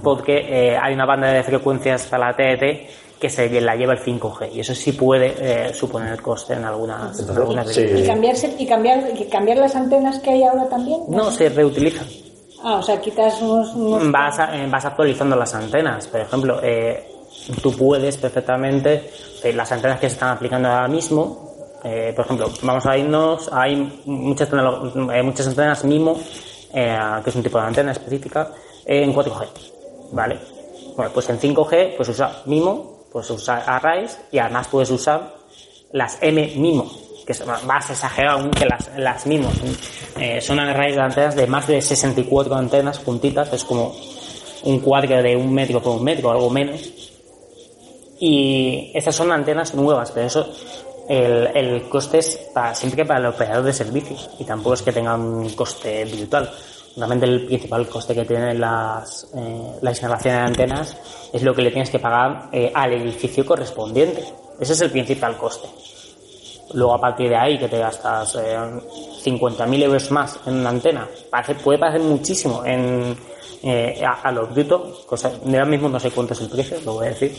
Porque 0.03 0.37
eh, 0.37 0.79
hay 0.81 0.95
una 0.95 1.07
banda 1.07 1.29
de 1.29 1.43
frecuencias 1.43 2.07
para 2.07 2.29
la 2.29 2.37
TET 2.37 3.04
que 3.19 3.31
se 3.31 3.61
la 3.61 3.77
lleva 3.77 3.95
el 3.95 4.01
5G 4.01 4.53
y 4.53 4.61
eso 4.61 4.75
sí 4.75 4.93
puede 4.93 5.35
eh, 5.39 5.75
suponer 5.75 6.21
coste 6.21 6.55
en 6.55 6.65
algunas, 6.65 7.19
¿Y, 7.21 8.07
cambiarse, 8.07 8.55
y 8.59 8.67
cambiar, 8.67 9.05
cambiar 9.31 9.59
las 9.59 9.75
antenas 9.77 10.19
que 10.19 10.31
hay 10.31 10.45
ahora 10.45 10.69
también? 10.69 11.03
No, 11.09 11.31
se 11.31 11.49
reutilizan. 11.49 12.07
Ah, 12.63 12.77
o 12.77 12.83
sea, 12.83 13.01
quitas 13.01 13.41
unos... 13.43 14.11
Vas, 14.11 14.39
eh, 14.53 14.67
vas 14.71 14.85
actualizando 14.85 15.37
las 15.37 15.55
antenas. 15.55 16.07
Por 16.07 16.21
ejemplo, 16.21 16.61
eh, 16.63 17.05
tú 17.63 17.77
puedes 17.77 18.17
perfectamente, 18.17 19.11
las 19.55 19.71
antenas 19.71 20.01
que 20.01 20.09
se 20.09 20.15
están 20.15 20.31
aplicando 20.31 20.69
ahora 20.69 20.89
mismo, 20.89 21.51
por 21.83 22.25
ejemplo, 22.25 22.51
vamos 22.63 22.87
a 22.87 22.97
irnos, 22.97 23.51
hay 23.53 24.03
muchas, 24.07 24.49
muchas 24.95 25.47
antenas 25.49 25.85
MIMO, 25.85 26.19
que 26.73 27.31
es 27.31 27.37
un 27.37 27.43
tipo 27.43 27.59
de 27.59 27.67
antena 27.67 27.93
específica, 27.93 28.51
en 28.87 29.15
4G, 29.15 29.47
¿vale? 30.13 30.39
Bueno, 30.97 31.11
pues 31.13 31.29
en 31.29 31.39
5G, 31.39 31.97
pues 31.99 32.09
usa 32.09 32.43
MIMO 32.47 32.94
puedes 33.15 33.31
usar 33.31 33.63
arrays 33.65 34.19
y 34.33 34.39
además 34.39 34.67
puedes 34.67 34.91
usar 34.91 35.37
las 35.93 36.19
M 36.21 36.53
MIMO, 36.57 36.91
que 37.25 37.31
es 37.31 37.47
más 37.47 37.89
exagerado 37.89 38.41
aún 38.41 38.51
que 38.51 38.67
las, 38.67 38.91
las 38.97 39.25
MIMO. 39.25 39.53
Eh, 40.19 40.41
son 40.41 40.59
arrays 40.59 40.97
de 40.97 41.01
antenas 41.01 41.37
de 41.37 41.47
más 41.47 41.69
de 41.69 41.81
64 41.81 42.53
antenas 42.57 42.99
puntitas, 42.99 43.53
es 43.53 43.63
como 43.63 43.95
un 44.65 44.81
cuadro 44.81 45.23
de 45.23 45.37
un 45.37 45.55
metro 45.55 45.81
por 45.81 45.97
un 45.97 46.03
metro, 46.03 46.33
algo 46.33 46.51
menos. 46.51 46.81
Y 48.19 48.91
estas 48.93 49.15
son 49.15 49.31
antenas 49.31 49.77
nuevas, 49.77 50.11
pero 50.11 50.27
eso 50.27 50.53
el, 51.09 51.51
el 51.55 51.89
coste 51.89 52.19
es 52.19 52.37
para, 52.53 52.75
siempre 52.75 53.05
para 53.05 53.21
el 53.21 53.27
operador 53.27 53.63
de 53.63 53.73
servicios 53.73 54.29
y 54.41 54.45
tampoco 54.45 54.75
es 54.75 54.83
que 54.83 54.91
tenga 54.91 55.15
un 55.15 55.51
coste 55.51 56.05
virtual. 56.05 56.51
Realmente 56.97 57.27
el 57.27 57.47
principal 57.47 57.89
coste 57.89 58.15
que 58.15 58.25
tienen 58.25 58.61
las, 58.61 59.27
eh, 59.35 59.79
la 59.83 59.93
de 59.93 60.31
antenas 60.31 60.97
es 61.33 61.43
lo 61.43 61.55
que 61.55 61.63
le 61.63 61.71
tienes 61.71 61.91
que 61.91 61.99
pagar 61.99 62.49
eh, 62.53 62.71
al 62.73 62.93
edificio 62.93 63.45
correspondiente. 63.45 64.25
Ese 64.61 64.75
es 64.75 64.81
el 64.81 64.91
principal 64.91 65.37
coste. 65.37 65.69
Luego 66.75 66.95
a 66.95 67.01
partir 67.01 67.29
de 67.29 67.37
ahí 67.37 67.59
que 67.59 67.69
te 67.69 67.79
gastas 67.79 68.37
eh, 68.37 68.57
50.000 69.25 69.83
euros 69.83 70.11
más 70.13 70.39
en 70.47 70.55
una 70.55 70.71
antena, 70.71 71.09
puede 71.63 71.79
parecer 71.79 72.01
muchísimo 72.01 72.65
en, 72.65 73.17
eh, 73.63 74.03
a, 74.05 74.31
lo 74.31 74.47
bruto, 74.47 75.05
cosa, 75.07 75.33
ahora 75.45 75.65
mismo 75.65 75.89
no 75.89 75.99
sé 75.99 76.11
cuánto 76.11 76.35
es 76.35 76.41
el 76.41 76.49
precio, 76.49 76.79
lo 76.85 76.95
voy 76.95 77.07
a 77.07 77.11
decir, 77.11 77.35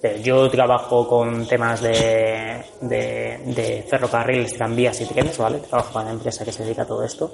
pero 0.00 0.18
yo 0.18 0.50
trabajo 0.50 1.08
con 1.08 1.46
temas 1.46 1.80
de, 1.80 2.62
de 2.80 3.24
de 3.46 3.84
ferrocarriles, 3.88 4.54
tranvías 4.54 5.00
y 5.00 5.06
trenes, 5.06 5.38
¿vale? 5.38 5.58
Trabajo 5.58 5.92
para 5.92 6.06
una 6.06 6.14
empresa 6.14 6.44
que 6.44 6.52
se 6.52 6.64
dedica 6.64 6.82
a 6.82 6.86
todo 6.86 7.04
esto. 7.04 7.32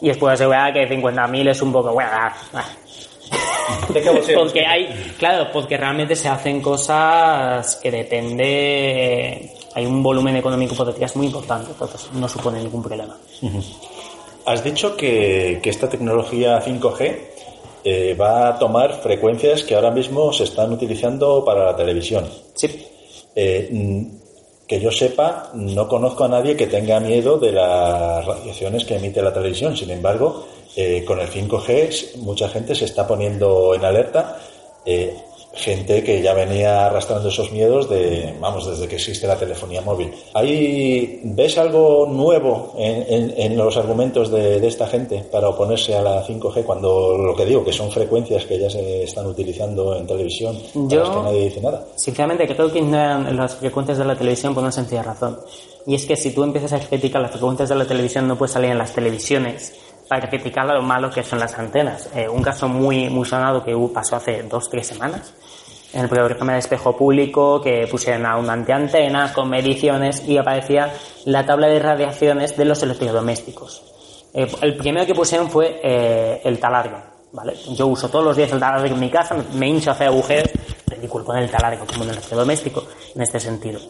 Y 0.00 0.08
después 0.08 0.32
de 0.32 0.36
seguridad 0.38 0.72
que 0.72 0.88
50.000 0.88 1.50
es 1.50 1.62
un 1.62 1.72
poco, 1.72 1.92
bueno, 1.92 2.10
ah, 2.12 2.34
ah. 2.54 2.64
porque 4.36 4.64
hay, 4.64 5.14
claro, 5.18 5.48
porque 5.52 5.76
realmente 5.76 6.14
se 6.14 6.28
hacen 6.28 6.60
cosas 6.60 7.76
que 7.76 7.90
depende, 7.90 9.52
hay 9.74 9.86
un 9.86 10.02
volumen 10.02 10.36
económico 10.36 10.84
detrás 10.84 11.16
muy 11.16 11.26
importante, 11.26 11.70
entonces 11.72 12.08
no 12.12 12.28
supone 12.28 12.62
ningún 12.62 12.82
problema. 12.82 13.16
Has 14.44 14.62
dicho 14.62 14.96
que, 14.96 15.58
que 15.62 15.70
esta 15.70 15.88
tecnología 15.88 16.62
5G 16.62 17.16
eh, 17.88 18.14
va 18.14 18.48
a 18.48 18.58
tomar 18.58 19.00
frecuencias 19.00 19.62
que 19.62 19.74
ahora 19.74 19.90
mismo 19.90 20.32
se 20.32 20.44
están 20.44 20.72
utilizando 20.72 21.44
para 21.44 21.66
la 21.66 21.76
televisión. 21.76 22.28
Sí. 22.54 22.84
Eh, 23.34 23.68
que 24.66 24.80
yo 24.80 24.90
sepa, 24.90 25.50
no 25.54 25.86
conozco 25.88 26.24
a 26.24 26.28
nadie 26.28 26.56
que 26.56 26.66
tenga 26.66 26.98
miedo 26.98 27.38
de 27.38 27.52
las 27.52 28.24
radiaciones 28.24 28.84
que 28.84 28.96
emite 28.96 29.22
la 29.22 29.32
televisión. 29.32 29.76
Sin 29.76 29.90
embargo, 29.90 30.46
eh, 30.74 31.04
con 31.06 31.20
el 31.20 31.28
5G 31.28 32.16
mucha 32.18 32.48
gente 32.48 32.74
se 32.74 32.86
está 32.86 33.06
poniendo 33.06 33.74
en 33.74 33.84
alerta. 33.84 34.38
Eh, 34.84 35.16
gente 35.56 36.02
que 36.02 36.22
ya 36.22 36.34
venía 36.34 36.86
arrastrando 36.86 37.28
esos 37.28 37.50
miedos 37.50 37.88
de, 37.88 38.34
vamos, 38.40 38.66
desde 38.66 38.86
que 38.86 38.96
existe 38.96 39.26
la 39.26 39.36
telefonía 39.36 39.80
móvil. 39.80 40.12
¿Ahí 40.34 41.20
ves 41.24 41.58
algo 41.58 42.06
nuevo 42.06 42.74
en, 42.78 43.56
los 43.56 43.76
argumentos 43.76 44.30
de, 44.30 44.66
esta 44.66 44.86
gente 44.86 45.24
para 45.30 45.48
oponerse 45.48 45.94
a 45.94 46.02
la 46.02 46.26
5G 46.26 46.64
cuando 46.64 47.16
lo 47.16 47.34
que 47.34 47.44
digo, 47.44 47.64
que 47.64 47.72
son 47.72 47.90
frecuencias 47.90 48.44
que 48.44 48.58
ya 48.58 48.68
se 48.68 49.04
están 49.04 49.26
utilizando 49.26 49.96
en 49.96 50.06
televisión, 50.06 50.58
Yo, 50.74 51.04
que 51.04 51.22
nadie 51.22 51.44
dice 51.44 51.60
nada? 51.60 51.86
Sinceramente, 51.96 52.46
creo 52.46 52.70
que 52.70 52.80
ignoran 52.80 53.36
las 53.36 53.54
frecuencias 53.54 53.98
de 53.98 54.04
la 54.04 54.16
televisión 54.16 54.54
por 54.54 54.62
una 54.62 54.72
sencilla 54.72 55.02
razón. 55.02 55.38
Y 55.86 55.94
es 55.94 56.04
que 56.04 56.16
si 56.16 56.32
tú 56.32 56.42
empiezas 56.42 56.72
a 56.72 56.80
criticar 56.80 57.22
las 57.22 57.30
frecuencias 57.30 57.68
de 57.68 57.76
la 57.76 57.86
televisión, 57.86 58.26
no 58.26 58.36
puedes 58.36 58.52
salir 58.52 58.70
en 58.70 58.78
las 58.78 58.92
televisiones 58.92 59.72
para 60.08 60.28
criticar 60.28 60.66
lo 60.66 60.82
malo 60.82 61.10
que 61.10 61.22
son 61.22 61.38
las 61.38 61.58
antenas. 61.58 62.10
Eh, 62.14 62.28
un 62.28 62.42
caso 62.42 62.68
muy, 62.68 63.10
muy 63.10 63.26
sonado 63.26 63.64
que 63.64 63.74
pasó 63.92 64.16
hace 64.16 64.42
dos, 64.44 64.68
tres 64.70 64.86
semanas 64.86 65.34
en 65.92 66.02
el 66.02 66.08
programa 66.08 66.52
de 66.52 66.58
espejo 66.58 66.96
público 66.96 67.60
que 67.60 67.86
pusieron 67.90 68.26
a 68.26 68.36
una 68.36 68.52
antiantena 68.52 69.32
con 69.32 69.48
mediciones 69.48 70.28
y 70.28 70.36
aparecía 70.36 70.92
la 71.24 71.46
tabla 71.46 71.68
de 71.68 71.78
radiaciones 71.78 72.56
de 72.56 72.64
los 72.64 72.82
electrodomésticos. 72.82 73.82
Eh, 74.34 74.46
el 74.60 74.76
primero 74.76 75.06
que 75.06 75.14
pusieron 75.14 75.48
fue 75.48 75.80
eh, 75.82 76.42
el 76.44 76.58
talargo. 76.58 76.98
¿vale? 77.32 77.54
Yo 77.74 77.86
uso 77.86 78.08
todos 78.08 78.24
los 78.24 78.36
días 78.36 78.52
el 78.52 78.60
talargo 78.60 78.86
en 78.86 79.00
mi 79.00 79.10
casa, 79.10 79.36
me 79.54 79.68
hincho 79.68 79.90
a 79.90 79.94
hacer 79.94 80.08
agujeros, 80.08 80.50
ridículo 80.86 81.24
con 81.24 81.38
el 81.38 81.50
talargo 81.50 81.86
como 81.86 82.02
un 82.02 82.10
electrodoméstico 82.10 82.84
en 83.14 83.22
este 83.22 83.40
sentido. 83.40 83.80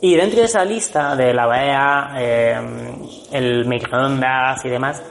Y 0.00 0.16
dentro 0.16 0.40
de 0.40 0.46
esa 0.46 0.64
lista 0.64 1.14
de 1.14 1.32
la 1.32 1.46
BEA, 1.46 2.14
eh, 2.18 2.60
el 3.30 3.66
microondas 3.66 4.64
y 4.64 4.68
demás, 4.68 5.02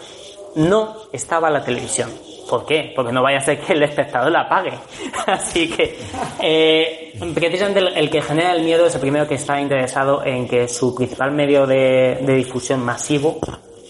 no 0.56 0.96
estaba 1.12 1.50
la 1.50 1.64
televisión. 1.64 2.10
¿Por 2.50 2.66
qué? 2.66 2.92
Porque 2.96 3.14
no 3.14 3.24
vaya 3.24 3.38
a 3.38 3.42
ser 3.42 3.62
que 3.62 3.74
el 3.74 3.84
espectador 3.84 4.32
la 4.32 4.50
pague. 4.50 4.74
Así 5.26 5.70
que, 5.70 5.98
eh, 6.42 7.14
precisamente 7.34 7.80
el, 7.80 8.10
que 8.10 8.22
genera 8.22 8.54
el 8.54 8.64
miedo 8.64 8.86
es 8.86 8.96
el 8.96 9.02
primero 9.02 9.28
que 9.28 9.36
está 9.36 9.62
interesado 9.62 10.24
en 10.26 10.48
que 10.48 10.68
su 10.68 10.94
principal 10.94 11.32
medio 11.32 11.66
de, 11.66 12.20
de 12.22 12.36
difusión 12.36 12.84
masivo 12.84 13.40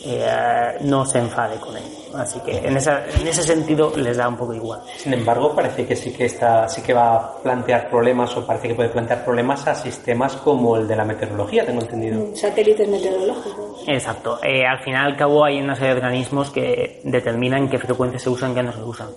eh, 0.03 0.77
no 0.81 1.05
se 1.05 1.20
enfade 1.20 1.58
con 1.58 1.75
él. 1.77 1.84
Así 2.15 2.39
que 2.41 2.58
en, 2.58 2.75
esa, 2.75 3.05
en 3.08 3.27
ese 3.27 3.43
sentido 3.43 3.93
les 3.96 4.17
da 4.17 4.27
un 4.27 4.36
poco 4.36 4.53
igual. 4.53 4.81
Sin 4.98 5.13
embargo, 5.13 5.55
parece 5.55 5.86
que 5.86 5.96
sí 5.96 6.12
que 6.12 6.25
está, 6.25 6.67
sí 6.67 6.81
que 6.81 6.93
va 6.93 7.15
a 7.15 7.34
plantear 7.41 7.89
problemas 7.89 8.36
o 8.36 8.46
parece 8.46 8.70
que 8.70 8.75
puede 8.75 8.89
plantear 8.89 9.24
problemas 9.24 9.65
a 9.67 9.75
sistemas 9.75 10.36
como 10.38 10.75
el 10.77 10.88
de 10.88 10.96
la 10.96 11.05
meteorología, 11.05 11.65
tengo 11.65 11.81
entendido. 11.81 12.36
Satélites 12.36 12.88
meteorológicos. 12.88 13.84
Exacto. 13.88 14.39
Eh, 14.43 14.65
al 14.65 14.79
final 14.84 15.12
al 15.12 15.17
cabo 15.17 15.46
hay 15.46 15.62
una 15.62 15.75
serie 15.75 15.91
de 15.91 16.01
organismos 16.01 16.50
que 16.50 17.00
determinan 17.03 17.70
qué 17.70 17.77
frecuencias 17.79 18.24
se 18.24 18.29
usan 18.29 18.51
y 18.51 18.55
qué 18.55 18.63
no 18.63 18.74
se 18.74 18.84
usan. 18.84 19.10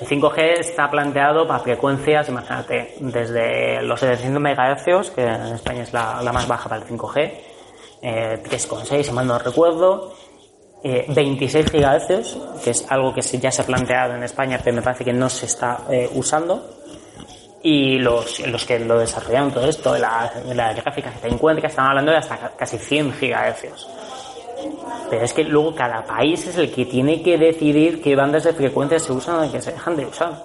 El 0.00 0.06
5G 0.06 0.58
está 0.58 0.90
planteado 0.90 1.46
para 1.46 1.60
frecuencias, 1.60 2.28
imagínate, 2.28 2.96
desde 3.00 3.82
los 3.82 4.00
700 4.00 4.42
MHz, 4.42 5.10
que 5.10 5.22
en 5.22 5.54
España 5.54 5.82
es 5.82 5.92
la, 5.92 6.20
la 6.22 6.32
más 6.32 6.46
baja 6.46 6.68
para 6.68 6.82
el 6.82 6.88
5G, 6.88 7.32
eh, 8.02 8.42
3,6 8.42 9.02
si 9.04 9.12
mal 9.12 9.26
no 9.26 9.38
recuerdo, 9.38 10.12
26 10.82 11.54
eh, 11.54 11.70
GHz, 11.70 12.62
que 12.64 12.70
es 12.70 12.84
algo 12.90 13.14
que 13.14 13.22
ya 13.22 13.50
se 13.50 13.62
ha 13.62 13.66
planteado 13.66 14.14
en 14.14 14.22
España, 14.22 14.60
pero 14.62 14.76
me 14.76 14.82
parece 14.82 15.04
que 15.04 15.12
no 15.12 15.28
se 15.28 15.46
está 15.46 15.82
eh, 15.90 16.10
usando. 16.14 16.78
Y 17.62 17.98
los, 17.98 18.44
los 18.48 18.64
que 18.64 18.80
lo 18.80 18.98
desarrollaron 18.98 19.52
todo 19.52 19.68
esto, 19.68 19.96
la, 19.96 20.32
la 20.52 20.72
gráfica 20.72 21.12
que 21.12 21.20
te 21.20 21.28
encuentras, 21.28 21.70
están 21.70 21.86
hablando 21.86 22.10
de 22.10 22.18
hasta 22.18 22.50
casi 22.56 22.76
100 22.76 23.12
GHz. 23.20 23.86
Pero 25.08 25.24
es 25.24 25.32
que 25.32 25.44
luego 25.44 25.74
cada 25.74 26.04
país 26.04 26.46
es 26.46 26.56
el 26.56 26.72
que 26.72 26.86
tiene 26.86 27.22
que 27.22 27.38
decidir 27.38 28.02
qué 28.02 28.16
bandas 28.16 28.44
de 28.44 28.52
frecuencia 28.52 28.98
se 28.98 29.12
usan 29.12 29.46
y 29.46 29.50
qué 29.50 29.60
se 29.60 29.72
dejan 29.72 29.96
de 29.96 30.06
usar. 30.06 30.44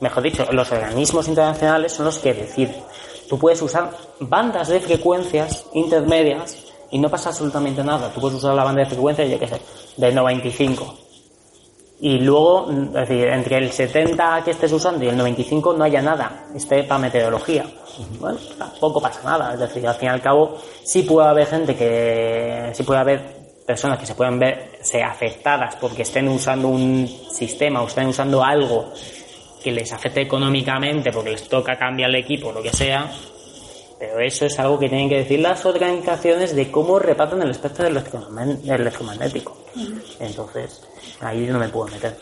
Mejor 0.00 0.22
dicho, 0.22 0.46
los 0.52 0.72
organismos 0.72 1.28
internacionales 1.28 1.92
son 1.92 2.06
los 2.06 2.18
que 2.18 2.32
deciden. 2.32 2.76
Tú 3.28 3.38
puedes 3.38 3.60
usar 3.60 3.90
bandas 4.20 4.68
de 4.68 4.80
frecuencias 4.80 5.66
intermedias 5.74 6.63
y 6.94 6.98
no 7.00 7.10
pasa 7.10 7.30
absolutamente 7.30 7.82
nada. 7.82 8.08
Tú 8.14 8.20
puedes 8.20 8.38
usar 8.38 8.54
la 8.54 8.62
banda 8.62 8.82
de 8.82 8.86
frecuencia, 8.86 9.24
yo 9.24 9.36
qué 9.36 9.48
sé, 9.48 9.60
de 9.96 10.12
95. 10.12 10.96
Y 11.98 12.20
luego, 12.20 12.70
es 12.70 12.92
decir, 12.92 13.26
entre 13.26 13.58
el 13.58 13.72
70 13.72 14.42
que 14.44 14.52
estés 14.52 14.70
usando 14.70 15.04
y 15.04 15.08
el 15.08 15.16
95 15.16 15.72
no 15.72 15.82
haya 15.82 16.00
nada, 16.00 16.46
esté 16.54 16.84
para 16.84 17.00
meteorología. 17.00 17.66
Bueno, 18.20 18.38
tampoco 18.56 19.00
pasa 19.00 19.20
nada. 19.24 19.54
Es 19.54 19.58
decir, 19.58 19.84
al 19.88 19.96
fin 19.96 20.06
y 20.06 20.10
al 20.10 20.22
cabo, 20.22 20.56
sí 20.84 21.02
puede 21.02 21.26
haber 21.26 21.48
gente 21.48 21.74
que, 21.74 22.70
sí 22.74 22.84
puede 22.84 23.00
haber 23.00 23.22
personas 23.66 23.98
que 23.98 24.06
se 24.06 24.14
pueden 24.14 24.38
verse 24.38 25.02
afectadas 25.02 25.74
porque 25.80 26.02
estén 26.02 26.28
usando 26.28 26.68
un 26.68 27.08
sistema 27.08 27.82
o 27.82 27.88
estén 27.88 28.06
usando 28.06 28.44
algo 28.44 28.92
que 29.64 29.72
les 29.72 29.92
afecte 29.92 30.20
económicamente 30.20 31.10
porque 31.10 31.30
les 31.30 31.48
toca 31.48 31.76
cambiar 31.76 32.10
el 32.10 32.16
equipo 32.16 32.50
o 32.50 32.52
lo 32.52 32.62
que 32.62 32.70
sea, 32.70 33.10
pero 34.04 34.20
eso 34.20 34.46
es 34.46 34.58
algo 34.58 34.78
que 34.78 34.88
tienen 34.88 35.08
que 35.08 35.16
decir 35.16 35.40
las 35.40 35.64
organizaciones 35.64 36.54
de 36.54 36.70
cómo 36.70 36.98
reparten 36.98 37.42
el 37.42 37.50
espectro 37.50 37.84
del 37.84 37.96
electromagnético. 37.96 39.56
Entonces, 40.20 40.82
ahí 41.20 41.46
no 41.46 41.58
me 41.58 41.68
puedo 41.68 41.90
meter. 41.90 42.16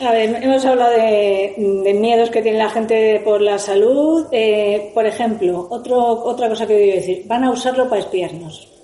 A 0.00 0.12
ver, 0.12 0.42
hemos 0.42 0.64
hablado 0.64 0.92
de, 0.92 1.92
miedos 1.94 2.30
que 2.30 2.40
tiene 2.40 2.58
la 2.58 2.70
gente 2.70 3.20
por 3.24 3.42
la 3.42 3.58
salud. 3.58 4.26
Eh, 4.30 4.90
por 4.94 5.06
ejemplo, 5.06 5.66
otro, 5.70 5.98
otra 6.24 6.48
cosa 6.48 6.66
que 6.66 6.74
voy 6.74 6.90
a 6.92 6.94
decir, 6.94 7.24
van 7.26 7.44
a 7.44 7.50
usarlo 7.50 7.88
para 7.88 8.00
espiarnos. 8.00 8.77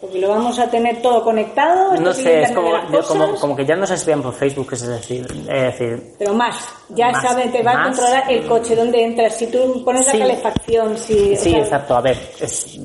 Porque 0.00 0.18
lo 0.18 0.30
vamos 0.30 0.58
a 0.58 0.70
tener 0.70 1.02
todo 1.02 1.22
conectado. 1.22 1.94
No 2.00 2.12
sé, 2.14 2.42
es 2.42 2.52
como, 2.52 3.34
como, 3.38 3.54
que 3.54 3.66
ya 3.66 3.76
no 3.76 3.86
se 3.86 3.94
espían 3.94 4.22
por 4.22 4.32
Facebook, 4.32 4.68
es 4.72 4.86
decir. 4.86 5.26
Es 5.46 5.78
decir 5.78 6.14
Pero 6.18 6.32
más, 6.32 6.56
ya 6.88 7.12
saben, 7.20 7.52
te 7.52 7.62
va 7.62 7.72
a 7.72 7.84
controlar 7.84 8.24
el 8.30 8.46
coche, 8.46 8.74
donde 8.74 9.04
entras, 9.04 9.36
si 9.36 9.48
tú 9.48 9.82
pones 9.84 10.06
la 10.06 10.18
calefacción, 10.18 10.96
si. 10.96 11.36
Sí, 11.36 11.54
exacto. 11.54 11.96
A 11.96 12.00
ver, 12.00 12.16
es, 12.40 12.78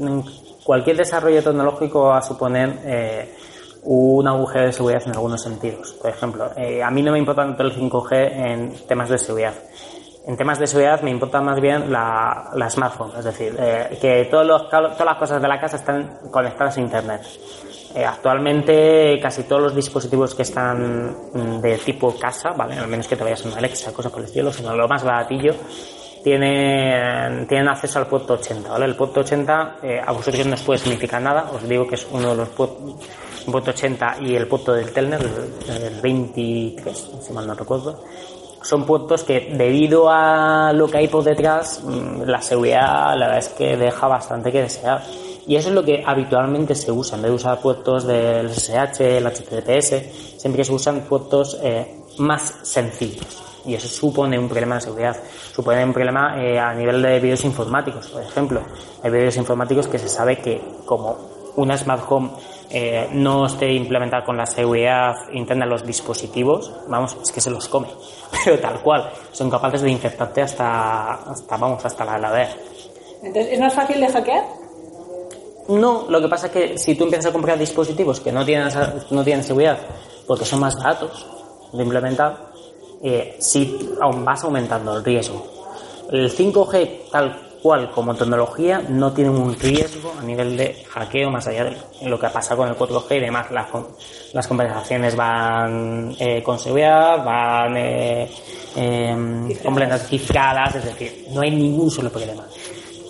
cualquier 0.64 0.98
desarrollo 0.98 1.42
tecnológico 1.42 2.08
va 2.08 2.18
a 2.18 2.22
suponer. 2.22 2.80
Eh, 2.84 3.36
un 3.88 4.28
agujero 4.28 4.66
de 4.66 4.74
seguridad 4.74 5.04
en 5.06 5.12
algunos 5.12 5.44
sentidos. 5.44 5.94
Por 6.02 6.10
ejemplo, 6.10 6.50
eh, 6.58 6.82
a 6.82 6.90
mí 6.90 7.04
no 7.04 7.12
me 7.12 7.20
importa 7.20 7.44
tanto 7.44 7.62
el 7.62 7.72
5G 7.72 8.12
en 8.12 8.74
temas 8.88 9.10
de 9.10 9.20
seguridad 9.20 9.54
en 10.28 10.36
temas 10.38 10.60
de 10.60 10.68
seguridad 10.68 11.02
me 11.02 11.12
importa 11.12 11.40
más 11.40 11.60
bien 11.62 11.92
la, 11.92 12.50
la 12.56 12.70
smartphone, 12.70 13.12
es 13.18 13.26
decir, 13.26 13.56
eh, 13.60 13.98
que 14.02 14.26
todos 14.26 14.46
los, 14.46 14.70
todas 14.70 15.00
las 15.00 15.18
cosas 15.18 15.42
de 15.42 15.48
la 15.48 15.60
casa 15.60 15.78
están 15.78 16.20
conectadas 16.32 16.78
a 16.78 16.82
Internet. 16.82 17.22
Eh, 17.94 18.04
actualmente 18.04 19.20
casi 19.22 19.44
todos 19.44 19.62
los 19.62 19.76
dispositivos 19.76 20.36
que 20.36 20.42
están 20.42 21.16
mm, 21.34 21.62
de 21.62 21.78
tipo 21.78 22.14
casa, 22.18 22.52
¿vale? 22.52 22.76
al 22.76 22.88
menos 22.88 23.08
que 23.08 23.16
te 23.16 23.24
vayas 23.24 23.46
a 23.46 23.50
una 23.50 23.58
Alexa, 23.58 23.94
cosas 23.94 24.12
por 24.12 24.22
el 24.22 24.28
estilo, 24.28 24.52
sino 24.52 24.76
lo 24.76 24.88
más 24.88 25.04
baratillo, 25.04 25.54
tienen, 26.24 27.48
tienen 27.48 27.70
acceso 27.70 28.00
al 28.00 28.08
puerto 28.08 28.34
80. 28.34 28.70
¿vale? 28.70 28.86
El 28.86 28.96
puerto 28.96 29.20
80 29.20 29.78
eh, 29.84 30.02
a 30.06 30.12
vosotros 30.12 30.46
no 30.48 30.56
os 30.56 30.64
puede 30.64 30.80
significar 30.80 31.22
nada, 31.22 31.52
os 31.54 31.70
digo 31.70 31.88
que 31.88 31.96
es 31.96 32.08
uno 32.12 32.32
de 32.32 32.36
los 32.36 32.50
puertos, 32.50 32.96
puerto 33.50 33.70
80 33.70 34.18
y 34.22 34.36
el 34.36 34.48
puerto 34.48 34.74
del 34.74 34.92
Telner, 34.92 35.22
el, 35.22 35.84
el 35.84 36.02
23, 36.02 37.12
si 37.22 37.32
mal 37.32 37.46
no 37.46 37.54
recuerdo, 37.54 38.04
son 38.66 38.84
puertos 38.84 39.24
que 39.24 39.52
debido 39.56 40.10
a 40.10 40.74
lo 40.74 40.88
que 40.88 40.98
hay 40.98 41.08
por 41.08 41.24
detrás, 41.24 41.84
mm, 41.84 42.24
la 42.24 42.42
seguridad 42.42 43.16
la 43.16 43.28
verdad 43.28 43.38
es 43.38 43.50
que 43.50 43.78
deja 43.78 44.08
bastante 44.08 44.52
que 44.52 44.64
desear. 44.64 45.04
Y 45.48 45.56
eso 45.56 45.70
es 45.70 45.76
lo 45.76 45.84
que 45.84 46.04
habitualmente 46.04 46.74
se 46.74 46.92
usa. 46.92 47.16
En 47.16 47.22
vez 47.22 47.30
de 47.30 47.36
usar 47.36 47.60
puertos 47.60 48.08
del 48.08 48.50
SSH, 48.50 49.18
el 49.18 49.28
HTTPS, 49.28 50.40
siempre 50.40 50.64
se 50.64 50.74
usan 50.74 51.02
puertos 51.02 51.60
eh, 51.62 52.02
más 52.18 52.56
sencillos. 52.64 53.44
Y 53.66 53.76
eso 53.76 53.88
supone 53.88 54.40
un 54.40 54.50
problema 54.50 54.76
de 54.76 54.82
seguridad. 54.82 55.16
Supone 55.54 55.84
un 55.84 55.94
problema 55.94 56.44
eh, 56.44 56.58
a 56.58 56.74
nivel 56.74 57.04
de 57.04 57.20
vídeos 57.20 57.46
informáticos, 57.46 58.08
por 58.08 58.24
ejemplo. 58.24 58.62
Hay 59.04 59.12
vídeos 59.12 59.38
informáticos 59.38 59.88
que 59.88 60.00
se 60.00 60.10
sabe 60.10 60.40
que 60.40 60.60
como 60.86 61.18
una 61.56 61.78
smart 61.78 62.04
home 62.10 62.32
eh, 62.70 63.10
no 63.12 63.46
esté 63.46 63.72
implementada 63.74 64.24
con 64.26 64.38
la 64.38 64.46
seguridad 64.46 65.14
interna 65.32 65.66
de 65.66 65.72
los 65.72 65.86
dispositivos, 65.86 66.72
vamos, 66.88 67.18
es 67.22 67.32
que 67.32 67.42
se 67.42 67.50
los 67.50 67.68
come. 67.68 67.88
Pero 68.44 68.60
tal 68.60 68.82
cual, 68.82 69.10
son 69.32 69.50
capaces 69.50 69.82
de 69.82 69.92
infectarte 69.92 70.42
hasta, 70.42 71.14
hasta 71.14 71.58
vamos, 71.58 71.84
hasta 71.86 72.06
la 72.06 72.18
heladera. 72.18 72.56
Entonces, 73.22 73.54
¿es 73.54 73.60
más 73.60 73.74
fácil 73.74 74.00
de 74.00 74.08
hackear? 74.08 74.44
No, 75.68 76.06
lo 76.10 76.22
que 76.22 76.28
pasa 76.28 76.48
es 76.48 76.54
que 76.54 76.78
si 76.78 76.96
tú 76.96 77.06
empiezas 77.06 77.28
a 77.28 77.34
comprar 77.34 77.58
dispositivos 77.58 78.20
que 78.20 78.32
no 78.32 78.46
tienen, 78.46 78.70
no 79.10 79.24
tienen 79.24 79.44
seguridad 79.44 79.80
porque 80.28 80.46
son 80.46 80.60
más 80.60 80.76
baratos 80.76 81.26
de 81.74 81.84
implementar, 81.84 82.52
eh, 83.04 83.36
sí 83.40 83.96
aún 84.02 84.24
vas 84.24 84.44
aumentando 84.44 84.98
el 84.98 85.04
riesgo. 85.04 85.46
El 86.12 86.32
5G 86.32 87.10
tal 87.12 87.45
cual 87.66 87.90
como 87.90 88.14
tecnología 88.14 88.80
no 88.90 89.12
tiene 89.12 89.32
un 89.32 89.56
riesgo 89.56 90.14
a 90.20 90.22
nivel 90.22 90.56
de 90.56 90.86
hackeo 90.88 91.32
más 91.32 91.48
allá 91.48 91.64
de 91.64 92.08
lo 92.08 92.20
que 92.20 92.28
ha 92.28 92.32
pasado 92.32 92.58
con 92.58 92.70
el 92.70 92.76
4G 92.76 93.18
y 93.18 93.20
demás. 93.22 93.50
Las, 93.50 93.70
las 94.34 94.48
conversaciones 94.48 95.16
van 95.16 96.16
eh, 96.20 96.44
con 96.44 96.60
seguridad, 96.60 97.26
van 97.26 97.76
eh, 97.76 98.30
eh, 98.76 99.58
completamente 99.64 100.06
cifradas, 100.06 100.76
es 100.76 100.86
decir, 100.86 101.26
no 101.32 101.42
hay 101.42 101.50
ningún 101.50 101.90
solo 101.90 102.12
problema. 102.12 102.44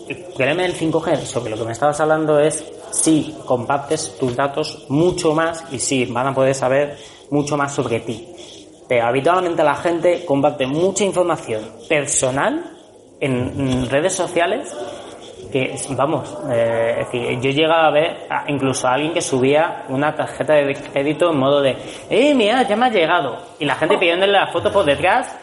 El 0.08 0.24
problema 0.34 0.62
del 0.62 0.74
5G, 0.74 1.26
sobre 1.26 1.52
lo 1.52 1.58
que 1.58 1.66
me 1.66 1.74
estabas 1.74 2.00
hablando, 2.00 2.40
es 2.40 2.64
si 2.92 3.36
compartes 3.46 4.16
tus 4.18 4.38
datos 4.38 4.86
mucho 4.88 5.36
más 5.36 5.66
y 5.74 5.80
si 5.80 6.06
van 6.06 6.28
a 6.28 6.34
poder 6.34 6.56
saber 6.56 6.98
mucho 7.30 7.58
más 7.58 7.74
sobre 7.74 8.00
ti. 8.00 8.26
Pero 8.88 9.06
habitualmente 9.06 9.66
la 9.66 9.76
gente 9.76 10.24
comparte 10.24 10.66
mucha 10.66 11.04
información 11.04 11.62
personal 11.90 12.75
en 13.20 13.90
redes 13.90 14.14
sociales 14.14 14.76
que, 15.52 15.74
vamos, 15.92 16.38
eh, 16.52 16.98
es 17.00 17.12
decir, 17.12 17.40
yo 17.40 17.52
llegaba 17.52 17.88
a 17.88 17.92
ver 17.92 18.28
incluso 18.48 18.88
a 18.88 18.94
alguien 18.94 19.14
que 19.14 19.22
subía 19.22 19.86
una 19.90 20.14
tarjeta 20.14 20.54
de 20.54 20.74
crédito 20.74 21.32
en 21.32 21.38
modo 21.38 21.62
de, 21.62 21.78
eh, 22.10 22.34
mira, 22.34 22.64
ya 22.64 22.76
me 22.76 22.88
ha 22.88 22.90
llegado. 22.90 23.38
Y 23.60 23.66
la 23.66 23.76
gente 23.76 23.98
pidiéndole 23.98 24.34
la 24.34 24.48
foto 24.48 24.72
por 24.72 24.86
detrás. 24.86 25.34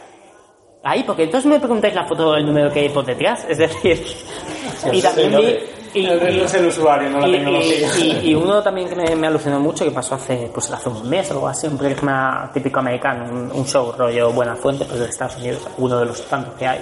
Ahí, 0.85 1.05
porque 1.05 1.25
entonces 1.25 1.49
me 1.49 1.59
preguntáis 1.59 1.95
la 1.95 2.05
foto 2.05 2.33
del 2.33 2.45
número 2.45 2.71
que 2.71 2.81
hay 2.81 2.89
por 2.89 3.07
detrás. 3.07 3.47
Es 3.49 3.57
decir, 3.57 4.05
y 4.93 5.01
también 5.01 5.31
vi, 5.31 6.01
y, 6.01 6.07
es 6.07 6.55
el 6.55 6.67
usuario, 6.67 7.09
no 7.09 7.21
la 7.21 7.31
tecnología. 7.31 7.89
Y, 8.23 8.35
uno 8.35 8.63
también 8.63 8.89
que 8.89 9.17
me, 9.17 9.27
alucinó 9.27 9.61
mucho, 9.61 9.85
que 9.85 9.93
pasó 9.93 10.17
hace, 10.17 10.51
pues 10.53 10.71
hace 10.71 10.89
un 10.89 11.09
mes 11.09 11.31
o 11.31 11.35
algo 11.35 11.49
así, 11.49 11.69
un 11.69 11.79
programa 11.79 12.51
típico 12.53 12.81
americano, 12.81 13.51
un, 13.55 13.65
show 13.65 13.95
rollo 13.97 14.31
Buena 14.33 14.57
Fuente, 14.57 14.85
pues 14.85 14.99
de 15.01 15.07
Estados 15.07 15.37
Unidos, 15.37 15.67
uno 15.79 16.01
de 16.01 16.07
los 16.07 16.23
tantos 16.27 16.55
que 16.55 16.67
hay 16.67 16.81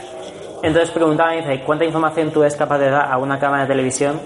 entonces 0.63 0.91
preguntaban, 0.91 1.39
dice, 1.39 1.63
¿cuánta 1.65 1.85
información 1.85 2.31
tú 2.31 2.43
eres 2.43 2.57
capaz 2.57 2.79
de 2.79 2.91
dar 2.91 3.11
a 3.11 3.17
una 3.19 3.39
cámara 3.39 3.63
de 3.63 3.69
televisión? 3.69 4.21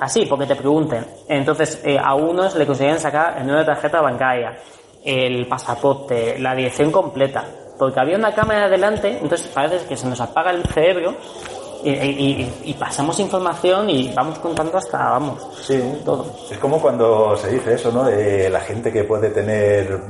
Así, 0.00 0.26
porque 0.26 0.46
te 0.46 0.56
pregunten. 0.56 1.06
Entonces, 1.28 1.80
eh, 1.84 1.98
a 1.98 2.14
unos 2.14 2.54
le 2.56 2.66
conseguían 2.66 2.98
sacar 2.98 3.36
el 3.38 3.42
número 3.46 3.60
de 3.60 3.66
tarjeta 3.66 4.00
bancaria, 4.00 4.58
el 5.04 5.46
pasaporte, 5.46 6.38
la 6.38 6.54
dirección 6.54 6.90
completa. 6.90 7.44
Porque 7.78 8.00
había 8.00 8.16
una 8.16 8.34
cámara 8.34 8.68
delante, 8.68 9.18
entonces 9.18 9.48
parece 9.48 9.86
que 9.86 9.96
se 9.96 10.06
nos 10.06 10.20
apaga 10.20 10.50
el 10.50 10.64
cerebro 10.64 11.16
y, 11.84 12.74
pasamos 12.78 13.18
información 13.18 13.90
y 13.90 14.12
vamos 14.14 14.38
contando 14.38 14.78
hasta, 14.78 14.98
vamos, 14.98 15.46
sí. 15.62 15.80
todo. 16.04 16.26
Es 16.50 16.58
como 16.58 16.80
cuando 16.80 17.36
se 17.36 17.50
dice 17.50 17.74
eso, 17.74 17.90
¿no? 17.90 18.04
De 18.04 18.48
la 18.50 18.60
gente 18.60 18.92
que 18.92 19.04
puede 19.04 19.30
tener 19.30 20.00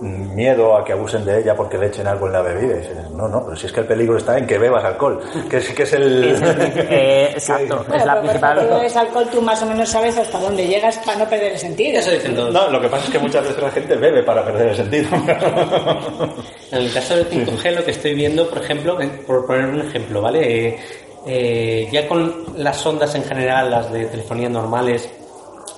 miedo 0.00 0.76
a 0.76 0.84
que 0.84 0.92
abusen 0.92 1.24
de 1.24 1.40
ella 1.40 1.54
porque 1.54 1.78
le 1.78 1.86
echen 1.86 2.06
algo 2.06 2.26
en 2.26 2.32
la 2.32 2.42
bebida. 2.42 2.76
no, 3.12 3.28
no, 3.28 3.44
pero 3.44 3.56
si 3.56 3.66
es 3.66 3.72
que 3.72 3.80
el 3.80 3.86
peligro 3.86 4.16
está 4.16 4.36
en 4.36 4.46
que 4.46 4.58
bebas 4.58 4.84
alcohol, 4.84 5.20
que 5.48 5.58
es, 5.58 5.68
que 5.70 5.82
es 5.84 5.92
el... 5.92 6.34
Eh, 6.76 7.30
exacto, 7.32 7.84
es 7.94 8.04
la 8.04 8.20
principal... 8.20 8.56
Cuando 8.56 8.76
bebes 8.76 8.96
alcohol 8.96 9.28
tú 9.30 9.40
más 9.42 9.62
o 9.62 9.66
menos 9.66 9.88
sabes 9.88 10.16
hasta 10.18 10.38
dónde 10.38 10.66
llegas 10.66 10.98
para 10.98 11.18
no 11.18 11.28
perder 11.28 11.52
el 11.52 11.58
sentido. 11.58 11.98
Eso 11.98 12.10
dicen 12.10 12.34
todos. 12.34 12.52
No, 12.52 12.68
lo 12.70 12.80
que 12.80 12.88
pasa 12.88 13.04
es 13.04 13.10
que 13.10 13.18
muchas 13.18 13.42
veces 13.44 13.62
la 13.62 13.70
gente 13.70 13.96
bebe 13.96 14.22
para 14.22 14.44
perder 14.44 14.68
el 14.68 14.76
sentido. 14.76 15.08
en 16.72 16.78
el 16.78 16.92
caso 16.92 17.16
del 17.16 17.28
5G 17.28 17.74
lo 17.74 17.84
que 17.84 17.90
estoy 17.92 18.14
viendo, 18.14 18.48
por 18.48 18.58
ejemplo, 18.58 18.98
por 19.26 19.46
poner 19.46 19.66
un 19.66 19.80
ejemplo, 19.80 20.20
¿vale? 20.20 20.68
Eh, 20.68 20.78
eh, 21.26 21.88
ya 21.90 22.06
con 22.06 22.44
las 22.56 22.84
ondas 22.84 23.14
en 23.14 23.24
general, 23.24 23.70
las 23.70 23.92
de 23.92 24.06
telefonía 24.06 24.48
normales, 24.48 25.08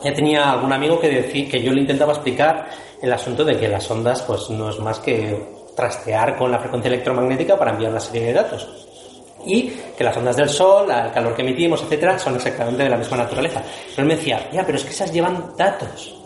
ya 0.02 0.12
tenía 0.12 0.52
algún 0.52 0.72
amigo 0.72 0.98
que 0.98 1.08
decía 1.08 1.48
que 1.48 1.62
yo 1.62 1.72
le 1.72 1.82
intentaba 1.82 2.12
explicar 2.12 2.66
el 3.02 3.12
asunto 3.12 3.44
de 3.44 3.58
que 3.58 3.68
las 3.68 3.90
ondas 3.90 4.22
pues 4.22 4.50
no 4.50 4.70
es 4.70 4.78
más 4.78 4.98
que 5.00 5.38
trastear 5.76 6.36
con 6.36 6.50
la 6.50 6.58
frecuencia 6.58 6.88
electromagnética 6.88 7.58
para 7.58 7.72
enviar 7.72 7.90
una 7.90 8.00
serie 8.00 8.26
de 8.26 8.32
datos. 8.32 8.68
Y 9.44 9.70
que 9.96 10.02
las 10.02 10.16
ondas 10.16 10.36
del 10.36 10.48
sol, 10.48 10.90
el 10.90 11.12
calor 11.12 11.34
que 11.36 11.42
emitimos, 11.42 11.82
etcétera, 11.82 12.18
son 12.18 12.34
exactamente 12.34 12.82
de 12.82 12.88
la 12.88 12.96
misma 12.96 13.18
naturaleza. 13.18 13.62
Pero 13.90 14.02
él 14.02 14.08
me 14.08 14.16
decía, 14.16 14.50
ya, 14.50 14.64
pero 14.64 14.78
es 14.78 14.84
que 14.84 14.90
esas 14.90 15.12
llevan 15.12 15.52
datos. 15.56 16.16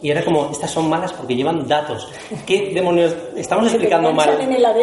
Y 0.00 0.10
era 0.10 0.24
como, 0.24 0.50
estas 0.50 0.70
son 0.70 0.88
malas 0.88 1.12
porque 1.12 1.36
llevan 1.36 1.66
datos. 1.68 2.08
¿Qué 2.46 2.72
demonios 2.74 3.14
estamos 3.36 3.68
explicando 3.68 4.12
mal? 4.12 4.36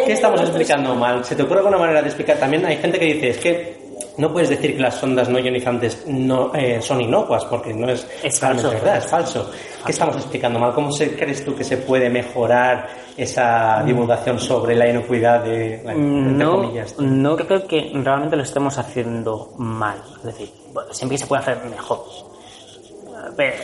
¿Qué 0.06 0.12
estamos 0.12 0.40
explicando 0.40 0.94
mal? 0.94 1.24
¿Se 1.24 1.34
te 1.34 1.42
ocurre 1.42 1.58
alguna 1.58 1.78
manera 1.78 2.00
de 2.00 2.08
explicar? 2.08 2.38
También 2.38 2.64
hay 2.64 2.76
gente 2.76 2.98
que 2.98 3.04
dice, 3.06 3.28
es 3.28 3.38
que 3.38 3.80
no 4.16 4.32
puedes 4.32 4.48
decir 4.48 4.76
que 4.76 4.82
las 4.82 5.02
ondas 5.02 5.28
no 5.28 5.38
ionizantes 5.38 6.06
no, 6.06 6.54
eh, 6.54 6.80
son 6.80 7.00
inocuas, 7.00 7.44
porque 7.44 7.74
no 7.74 7.90
es, 7.90 8.06
es 8.22 8.38
falso. 8.38 8.70
verdad, 8.70 8.98
es 8.98 9.06
falso. 9.06 9.50
¿Qué 9.84 9.92
estamos 9.92 10.16
explicando 10.16 10.58
mal? 10.58 10.74
¿Cómo 10.74 10.92
se, 10.92 11.16
crees 11.16 11.44
tú 11.44 11.54
que 11.54 11.64
se 11.64 11.78
puede 11.78 12.10
mejorar 12.10 12.88
esa 13.16 13.82
divulgación 13.84 14.38
sobre 14.38 14.74
la 14.74 14.88
inocuidad 14.88 15.42
de, 15.42 15.82
no, 15.96 16.70
No 16.98 17.36
creo 17.36 17.66
que 17.66 17.90
realmente 17.94 18.36
lo 18.36 18.42
estemos 18.42 18.76
haciendo 18.78 19.54
mal. 19.56 20.02
Es 20.18 20.24
decir, 20.24 20.50
siempre 20.90 21.18
se 21.18 21.26
puede 21.26 21.42
hacer 21.42 21.58
mejor. 21.64 22.04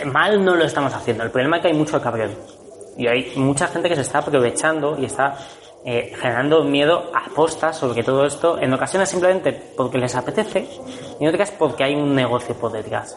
mal 0.06 0.44
no 0.44 0.54
lo 0.54 0.64
estamos 0.64 0.94
haciendo. 0.94 1.24
El 1.24 1.30
problema 1.30 1.56
es 1.56 1.62
que 1.62 1.68
hay 1.68 1.74
mucho 1.74 2.00
cabrón. 2.00 2.30
Y 2.96 3.06
hay 3.06 3.32
mucha 3.36 3.66
gente 3.68 3.88
que 3.90 3.94
se 3.94 4.00
está 4.00 4.18
aprovechando 4.18 4.96
y 4.98 5.04
está 5.04 5.36
eh, 5.88 6.12
generando 6.20 6.64
miedo 6.64 7.12
a 7.14 7.32
postas 7.32 7.78
sobre 7.78 8.02
todo 8.02 8.26
esto, 8.26 8.58
en 8.60 8.72
ocasiones 8.72 9.08
simplemente 9.08 9.52
porque 9.52 9.98
les 9.98 10.16
apetece 10.16 10.66
y 11.20 11.24
en 11.24 11.32
otras 11.32 11.52
porque 11.52 11.84
hay 11.84 11.94
un 11.94 12.12
negocio 12.12 12.56
por 12.56 12.72
detrás. 12.72 13.16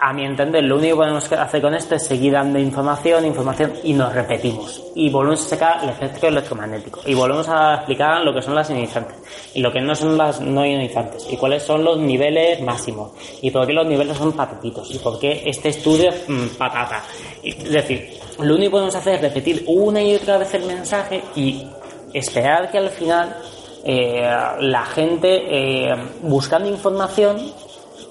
a 0.00 0.12
mi 0.12 0.24
entender, 0.24 0.64
lo 0.64 0.78
único 0.78 0.96
que 0.96 1.02
podemos 1.02 1.30
hacer 1.30 1.62
con 1.62 1.74
esto 1.74 1.94
es 1.94 2.02
seguir 2.02 2.32
dando 2.32 2.58
información, 2.58 3.24
información 3.24 3.72
y 3.84 3.92
nos 3.92 4.12
repetimos. 4.12 4.82
Y 4.96 5.10
volvemos 5.10 5.46
a 5.46 5.48
sacar 5.50 5.84
el 5.84 5.90
efecto 5.90 6.26
electromagnético. 6.26 7.02
Y 7.06 7.14
volvemos 7.14 7.48
a 7.48 7.76
explicar 7.76 8.24
lo 8.24 8.34
que 8.34 8.42
son 8.42 8.56
las 8.56 8.68
ionizantes 8.68 9.16
y 9.54 9.60
lo 9.60 9.70
que 9.70 9.80
no 9.80 9.94
son 9.94 10.18
las 10.18 10.40
no 10.40 10.66
ionizantes 10.66 11.28
y 11.30 11.36
cuáles 11.36 11.62
son 11.62 11.84
los 11.84 11.98
niveles 11.98 12.60
máximos 12.62 13.12
y 13.40 13.52
por 13.52 13.64
qué 13.64 13.74
los 13.74 13.86
niveles 13.86 14.16
son 14.16 14.32
patatitos 14.32 14.92
y 14.92 14.98
por 14.98 15.20
qué 15.20 15.44
este 15.46 15.68
estudio 15.68 16.10
es 16.10 16.28
mm, 16.28 16.56
patata. 16.58 17.04
Es 17.44 17.70
decir, 17.70 18.21
lo 18.38 18.54
único 18.54 18.62
que 18.62 18.70
podemos 18.70 18.94
hacer 18.94 19.16
es 19.16 19.20
repetir 19.22 19.64
una 19.66 20.02
y 20.02 20.14
otra 20.14 20.38
vez 20.38 20.54
el 20.54 20.64
mensaje 20.64 21.22
y 21.36 21.66
esperar 22.12 22.70
que 22.70 22.78
al 22.78 22.90
final 22.90 23.36
eh, 23.84 24.22
la 24.60 24.84
gente 24.86 25.28
eh, 25.48 25.94
buscando 26.22 26.68
información, 26.68 27.52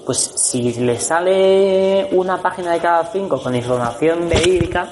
pues 0.05 0.17
si 0.17 0.73
le 0.73 0.99
sale 0.99 2.09
una 2.11 2.41
página 2.41 2.73
de 2.73 2.79
cada 2.79 3.05
cinco 3.05 3.41
con 3.41 3.55
información 3.55 4.27
verídica, 4.27 4.89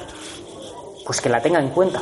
pues 1.05 1.21
que 1.21 1.29
la 1.29 1.41
tenga 1.41 1.59
en 1.59 1.69
cuenta. 1.69 2.01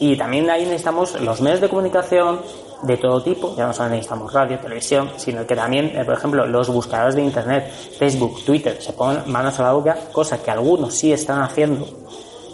Y 0.00 0.16
también 0.16 0.50
ahí 0.50 0.64
necesitamos 0.64 1.20
los 1.20 1.40
medios 1.40 1.60
de 1.60 1.68
comunicación 1.68 2.40
de 2.82 2.96
todo 2.96 3.22
tipo, 3.22 3.54
ya 3.56 3.66
no 3.66 3.72
solo 3.72 3.90
necesitamos 3.90 4.32
radio, 4.32 4.58
televisión, 4.58 5.10
sino 5.16 5.46
que 5.46 5.56
también, 5.56 5.92
eh, 5.96 6.04
por 6.04 6.14
ejemplo, 6.14 6.46
los 6.46 6.68
buscadores 6.68 7.14
de 7.14 7.22
Internet, 7.22 7.70
Facebook, 7.98 8.44
Twitter, 8.44 8.80
se 8.80 8.92
pongan 8.92 9.30
manos 9.30 9.58
a 9.60 9.64
la 9.64 9.74
obra, 9.74 9.96
cosa 10.12 10.42
que 10.42 10.50
algunos 10.50 10.94
sí 10.94 11.12
están 11.12 11.42
haciendo, 11.42 11.86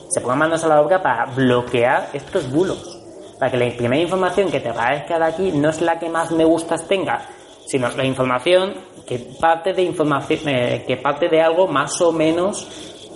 se 0.08 0.20
pongan 0.20 0.38
manos 0.38 0.64
a 0.64 0.68
la 0.68 0.80
obra 0.80 1.02
para 1.02 1.26
bloquear 1.26 2.10
estos 2.12 2.50
bulos, 2.50 2.98
para 3.38 3.50
que 3.50 3.56
la 3.56 3.76
primera 3.76 4.02
información 4.02 4.50
que 4.50 4.60
te 4.60 4.68
aparezca 4.68 5.18
de 5.18 5.24
aquí 5.24 5.52
no 5.52 5.70
es 5.70 5.80
la 5.80 5.98
que 5.98 6.08
más 6.08 6.30
me 6.30 6.44
gustas 6.44 6.86
tenga, 6.86 7.26
sino 7.66 7.88
la 7.90 8.04
información 8.04 8.74
que 9.06 9.18
parte 9.40 9.72
de 9.72 9.82
información, 9.82 10.40
eh, 10.46 10.84
que 10.86 10.96
parte 10.96 11.28
de 11.28 11.40
algo 11.40 11.66
más 11.66 12.00
o 12.00 12.12
menos 12.12 12.66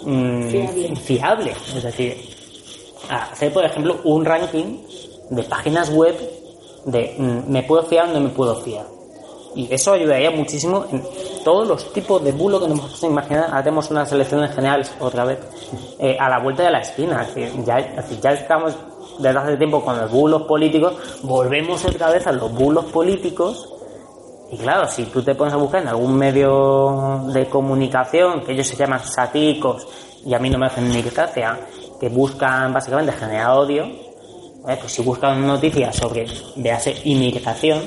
mm, 0.04 0.96
fiable. 0.96 1.52
Es 1.76 1.82
decir, 1.82 2.16
hacer, 3.08 3.52
por 3.52 3.64
ejemplo, 3.64 4.00
un 4.04 4.24
ranking 4.24 4.78
de 5.30 5.42
páginas 5.44 5.90
web 5.90 6.16
de 6.84 7.14
mm, 7.18 7.50
me 7.50 7.62
puedo 7.62 7.82
fiar 7.84 8.08
o 8.08 8.12
no 8.12 8.20
me 8.20 8.30
puedo 8.30 8.56
fiar. 8.56 8.86
Y 9.54 9.72
eso 9.72 9.92
ayudaría 9.92 10.30
muchísimo 10.32 10.84
en 10.90 11.02
todos 11.44 11.68
los 11.68 11.92
tipos 11.92 12.22
de 12.24 12.32
bulo 12.32 12.60
que 12.60 12.66
nos 12.66 12.80
podemos 12.80 13.02
imaginar. 13.04 13.50
Hacemos 13.52 13.90
unas 13.90 14.10
elecciones 14.10 14.52
generales 14.52 14.92
otra 14.98 15.24
vez 15.24 15.38
eh, 16.00 16.16
a 16.18 16.28
la 16.28 16.40
vuelta 16.40 16.64
de 16.64 16.72
la 16.72 16.80
esquina. 16.80 17.24
ya, 17.64 17.96
ya 18.20 18.32
estamos 18.32 18.74
desde 19.18 19.38
hace 19.38 19.56
tiempo 19.56 19.84
con 19.84 19.98
los 19.98 20.10
bulos 20.10 20.42
políticos, 20.42 20.94
volvemos 21.22 21.84
otra 21.84 22.10
vez 22.10 22.26
a 22.26 22.32
los 22.32 22.52
bulos 22.52 22.86
políticos. 22.86 23.70
Y 24.50 24.58
claro, 24.58 24.86
si 24.88 25.04
tú 25.04 25.22
te 25.22 25.34
pones 25.34 25.54
a 25.54 25.56
buscar 25.56 25.82
en 25.82 25.88
algún 25.88 26.16
medio 26.16 27.24
de 27.32 27.46
comunicación, 27.46 28.42
que 28.44 28.52
ellos 28.52 28.66
se 28.66 28.76
llaman 28.76 29.00
satíricos 29.00 29.86
y 30.24 30.34
a 30.34 30.38
mí 30.38 30.50
no 30.50 30.58
me 30.58 30.66
hacen 30.66 30.88
ni 30.90 31.02
gracia, 31.02 31.58
que 32.00 32.08
buscan 32.08 32.72
básicamente 32.72 33.12
generar 33.12 33.50
odio, 33.50 33.86
pues 34.64 34.92
si 34.92 35.02
buscan 35.02 35.46
noticias 35.46 35.94
sobre, 35.94 36.26
hacer 36.72 36.96
inmigración, 37.04 37.82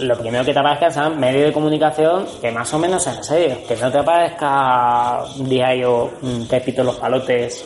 lo 0.00 0.18
primero 0.18 0.44
que 0.44 0.52
te 0.52 0.58
aparezca 0.58 0.90
son 0.90 1.18
medios 1.20 1.46
de 1.46 1.52
comunicación 1.52 2.26
que 2.40 2.50
más 2.50 2.72
o 2.74 2.78
menos 2.78 3.02
sean 3.02 3.22
serios, 3.22 3.58
que 3.58 3.76
no 3.76 3.90
te 3.90 3.98
aparezca 3.98 5.24
diario 5.38 6.10
un 6.22 6.46
Pepito 6.48 6.82
los 6.82 6.96
palotes 6.96 7.64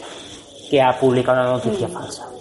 que 0.71 0.81
ha 0.81 0.99
publicado 0.99 1.41
una 1.41 1.53
noticia 1.53 1.89
falsa. 1.89 2.32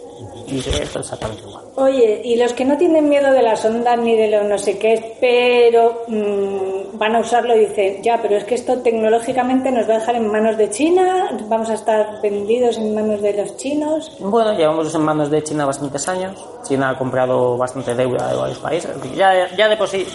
Y 0.47 0.60
exactamente 0.60 1.43
igual. 1.47 1.65
Oye, 1.75 2.21
y 2.23 2.36
los 2.36 2.54
que 2.54 2.65
no 2.65 2.77
tienen 2.77 3.08
miedo 3.10 3.32
de 3.32 3.41
las 3.41 3.63
ondas 3.65 3.97
ni 3.99 4.15
de 4.15 4.30
lo 4.30 4.43
no 4.43 4.58
sé 4.58 4.77
qué, 4.77 5.17
pero 5.19 6.04
mm, 6.08 6.97
van 6.97 7.15
a 7.15 7.19
usarlo 7.19 7.56
y 7.56 7.65
dicen, 7.65 8.04
ya, 8.04 8.21
pero 8.21 8.36
es 8.38 8.43
que 8.43 8.56
esto 8.56 8.80
tecnológicamente 8.80 9.71
nos 9.71 9.89
va 9.89 9.95
a 9.95 9.99
dejar 9.99 10.15
en 10.15 10.32
manos 10.32 10.58
de 10.58 10.69
China, 10.69 11.30
vamos 11.47 11.69
a 11.69 11.73
estar 11.73 12.21
vendidos 12.21 12.77
en 12.77 12.93
manos 12.93 13.21
de 13.21 13.34
los 13.34 13.58
chinos. 13.58 14.15
Bueno, 14.19 14.54
llevamos 14.54 14.93
en 14.93 15.01
manos 15.01 15.32
de 15.32 15.43
China 15.43 15.65
bastantes 15.65 16.08
años. 16.08 16.38
China 16.63 16.89
ha 16.89 16.97
comprado 16.97 17.58
bastante 17.58 17.95
deuda 17.95 18.30
de 18.30 18.38
varios 18.38 18.60
países. 18.60 18.91
Ya, 19.15 19.49
ya 19.56 19.67
de 19.67 19.77
por 19.77 19.88
sí, 19.88 20.06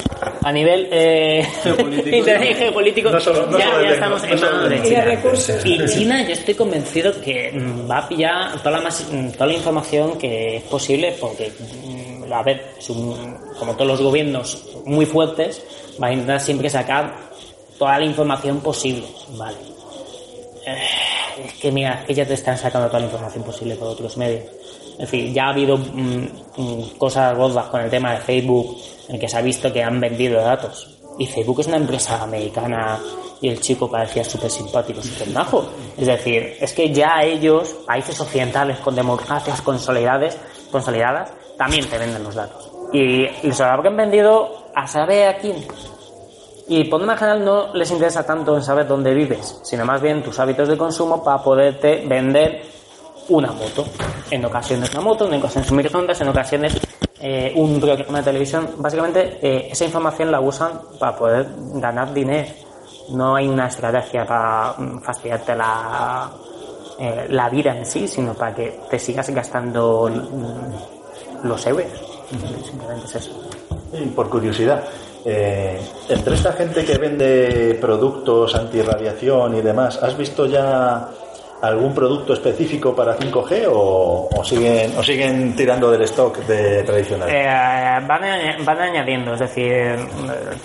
a 0.46 0.52
nivel 0.52 0.88
eh, 0.92 1.44
geopolítico, 2.59 3.11
No 3.11 3.20
solo- 3.20 3.46
no 3.46 3.59
ya, 3.59 3.64
solo 3.66 3.78
de 3.78 3.85
ya 3.85 3.90
estamos 3.94 4.22
en 4.24 4.30
no 4.40 4.40
manos 4.46 4.70
de 4.70 4.82
China. 4.82 5.04
recursos. 5.04 5.66
Y 5.66 5.87
China, 5.87 6.22
yo 6.22 6.32
estoy 6.35 6.54
convencido 6.54 7.20
que 7.20 7.50
mm, 7.52 7.90
va 7.90 7.98
a 7.98 8.09
pillar 8.09 8.62
toda 8.62 8.78
la, 8.80 8.88
mm, 8.90 9.32
toda 9.32 9.46
la 9.46 9.52
información 9.54 10.16
que 10.18 10.56
es 10.59 10.62
posible, 10.64 11.16
porque, 11.20 11.50
mm, 11.59 12.32
a 12.32 12.42
ver, 12.44 12.62
como 13.59 13.72
todos 13.74 13.87
los 13.88 14.00
gobiernos 14.02 14.62
muy 14.85 15.04
fuertes, 15.04 15.62
va 16.00 16.06
a 16.09 16.12
intentar 16.12 16.40
siempre 16.40 16.70
sacar 16.70 17.12
toda 17.78 17.98
la 17.98 18.04
información 18.04 18.61
posible, 18.61 19.02
¿vale? 19.37 19.56
Eh, 20.66 20.76
Es 21.46 21.52
que 21.61 21.70
mira, 21.72 22.00
es 22.02 22.06
que 22.06 22.14
ya 22.14 22.24
te 22.26 22.35
están 22.35 22.56
sacando 22.56 22.87
toda 22.87 23.00
la 23.00 23.06
información 23.06 23.42
posible 23.44 23.74
por 23.76 23.88
otros 23.88 24.16
medios. 24.16 24.44
Es 24.92 24.98
decir, 25.11 25.32
ya 25.32 25.46
ha 25.46 25.50
habido 25.50 25.76
mm, 25.76 26.26
mm, 26.56 26.82
cosas 26.96 27.37
gordas 27.37 27.66
con 27.66 27.80
el 27.82 27.90
tema 27.90 28.12
de 28.14 28.20
Facebook, 28.20 28.78
en 29.08 29.18
que 29.18 29.28
se 29.28 29.36
ha 29.36 29.42
visto 29.42 29.72
que 29.72 29.82
han 29.82 30.00
vendido 30.00 30.40
datos. 30.40 30.98
Y 31.18 31.26
Facebook 31.26 31.60
es 31.60 31.66
una 31.68 31.78
empresa 31.78 32.22
americana 32.22 33.00
y 33.40 33.48
el 33.48 33.60
chico 33.60 33.90
parecía 33.90 34.24
súper 34.24 34.50
simpático, 34.50 35.02
súper 35.02 35.28
majo. 35.30 35.66
Es 35.96 36.06
decir, 36.06 36.56
es 36.60 36.72
que 36.72 36.92
ya 36.92 37.22
ellos, 37.22 37.68
países 37.86 38.20
occidentales 38.20 38.78
con 38.80 38.94
democracias 38.94 39.60
consolidadas, 39.62 40.38
consolidadas 40.70 41.32
también 41.56 41.88
te 41.88 41.98
venden 41.98 42.22
los 42.22 42.34
datos. 42.34 42.70
Y, 42.92 43.24
y 43.24 43.52
se 43.52 43.62
lo 43.62 43.70
habrán 43.70 43.96
vendido 43.96 44.66
a 44.74 44.86
saber 44.86 45.28
a 45.28 45.38
quién. 45.38 45.56
Y 46.68 46.84
por 46.84 47.00
norma 47.00 47.16
general 47.16 47.44
no 47.44 47.74
les 47.74 47.90
interesa 47.90 48.26
tanto 48.26 48.56
en 48.56 48.62
saber 48.62 48.88
dónde 48.88 49.14
vives, 49.14 49.60
sino 49.62 49.84
más 49.84 50.02
bien 50.02 50.22
tus 50.22 50.38
hábitos 50.40 50.68
de 50.68 50.76
consumo 50.76 51.22
para 51.22 51.42
poderte 51.42 52.04
vender 52.06 52.62
una 53.28 53.52
moto. 53.52 53.84
En 54.30 54.44
ocasiones 54.44 54.90
una 54.92 55.00
moto, 55.00 55.26
en 55.26 55.34
ocasiones 55.34 55.70
un 55.70 55.76
microondas, 55.76 56.20
en 56.20 56.28
ocasiones 56.28 56.80
eh, 57.28 57.52
un 57.56 57.80
programa 57.80 58.18
de 58.18 58.24
televisión. 58.24 58.68
Básicamente 58.76 59.38
eh, 59.42 59.68
esa 59.72 59.84
información 59.84 60.30
la 60.30 60.40
usan 60.40 60.80
para 60.96 61.16
poder 61.16 61.48
ganar 61.74 62.14
dinero. 62.14 62.48
No 63.10 63.34
hay 63.34 63.48
una 63.48 63.66
estrategia 63.66 64.24
para 64.24 64.74
mm, 64.78 65.00
fastidiarte 65.00 65.56
la, 65.56 66.30
eh, 67.00 67.26
la 67.30 67.48
vida 67.48 67.76
en 67.76 67.84
sí, 67.84 68.06
sino 68.06 68.32
para 68.34 68.54
que 68.54 68.78
te 68.88 68.96
sigas 69.00 69.28
gastando 69.30 70.08
mm, 70.08 71.48
los 71.48 71.66
euros. 71.66 71.86
Simplemente 72.64 73.06
es 73.06 73.14
eso. 73.16 73.32
Y 73.92 74.06
por 74.06 74.30
curiosidad, 74.30 74.84
eh, 75.24 75.80
entre 76.08 76.34
esta 76.36 76.52
gente 76.52 76.84
que 76.84 76.96
vende 76.96 77.76
productos 77.80 78.54
antirradiación 78.54 79.56
y 79.56 79.62
demás, 79.62 80.00
¿has 80.00 80.16
visto 80.16 80.46
ya 80.46 81.08
algún 81.68 81.94
producto 81.94 82.33
específico 82.33 82.94
para 82.94 83.16
5G 83.16 83.66
o, 83.70 84.29
siguen, 84.44 84.92
o 84.96 85.02
siguen 85.02 85.55
tirando 85.55 85.90
del 85.90 86.02
stock 86.02 86.38
de 86.46 86.83
tradicional? 86.83 87.29
Eh, 87.31 87.44
van, 88.07 88.64
van 88.64 88.81
añadiendo, 88.81 89.35
es 89.35 89.40
decir, 89.40 89.72
eh, 89.72 89.96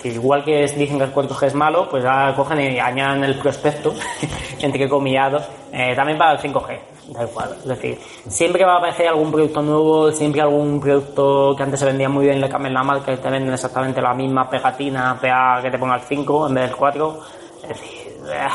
igual 0.04 0.44
que 0.44 0.62
dicen 0.62 0.98
que 0.98 1.04
el 1.04 1.12
4G 1.12 1.46
es 1.46 1.54
malo, 1.54 1.88
pues 1.88 2.04
ahora 2.04 2.34
cogen 2.34 2.60
y 2.60 2.78
añaden 2.78 3.24
el 3.24 3.38
prospecto, 3.38 3.94
entre 4.60 4.88
comillados, 4.88 5.44
eh, 5.72 5.94
también 5.94 6.18
para 6.18 6.32
el 6.32 6.38
5G, 6.38 6.78
da 7.08 7.24
igual. 7.24 7.56
Es 7.58 7.68
decir, 7.68 7.98
siempre 8.28 8.64
va 8.64 8.74
a 8.74 8.78
aparecer 8.78 9.08
algún 9.08 9.30
producto 9.30 9.62
nuevo, 9.62 10.12
siempre 10.12 10.40
algún 10.40 10.80
producto 10.80 11.54
que 11.56 11.62
antes 11.62 11.80
se 11.80 11.86
vendía 11.86 12.08
muy 12.08 12.26
bien, 12.26 12.40
le 12.40 12.48
cambian 12.48 12.74
la 12.74 12.82
marca 12.82 13.12
y 13.12 13.16
te 13.16 13.30
venden 13.30 13.52
exactamente 13.52 14.00
la 14.00 14.14
misma 14.14 14.48
pegatina, 14.48 15.18
pega 15.20 15.60
que 15.62 15.70
te 15.70 15.78
ponga 15.78 15.96
el 15.96 16.02
5 16.02 16.48
en 16.48 16.54
vez 16.54 16.64
del 16.64 16.76
4. 16.76 17.20
Es 17.62 17.68
decir, 17.68 18.02
eh, 18.30 18.48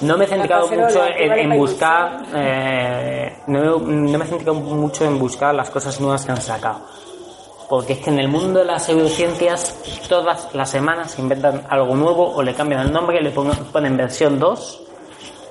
no 0.00 0.16
me 0.16 0.24
he 0.24 0.28
centrado 0.28 0.68
mucho 0.68 1.04
en, 1.06 1.58
buscar, 1.58 2.22
eh, 2.34 3.36
no, 3.46 3.78
no 3.78 4.18
me 4.18 4.24
he 4.24 4.28
centrado 4.28 4.54
mucho 4.54 5.04
en 5.04 5.18
buscar 5.18 5.54
las 5.54 5.70
cosas 5.70 6.00
nuevas 6.00 6.24
que 6.24 6.32
han 6.32 6.40
sacado. 6.40 6.80
Porque 7.68 7.94
es 7.94 7.98
que 7.98 8.10
en 8.10 8.20
el 8.20 8.28
mundo 8.28 8.60
de 8.60 8.66
las 8.66 8.84
pseudociencias 8.84 10.04
todas 10.08 10.54
las 10.54 10.70
semanas 10.70 11.18
inventan 11.18 11.66
algo 11.68 11.96
nuevo 11.96 12.32
o 12.32 12.42
le 12.42 12.54
cambian 12.54 12.82
el 12.82 12.92
nombre, 12.92 13.20
le 13.20 13.30
ponen, 13.30 13.56
ponen 13.72 13.96
versión 13.96 14.38
2 14.38 14.82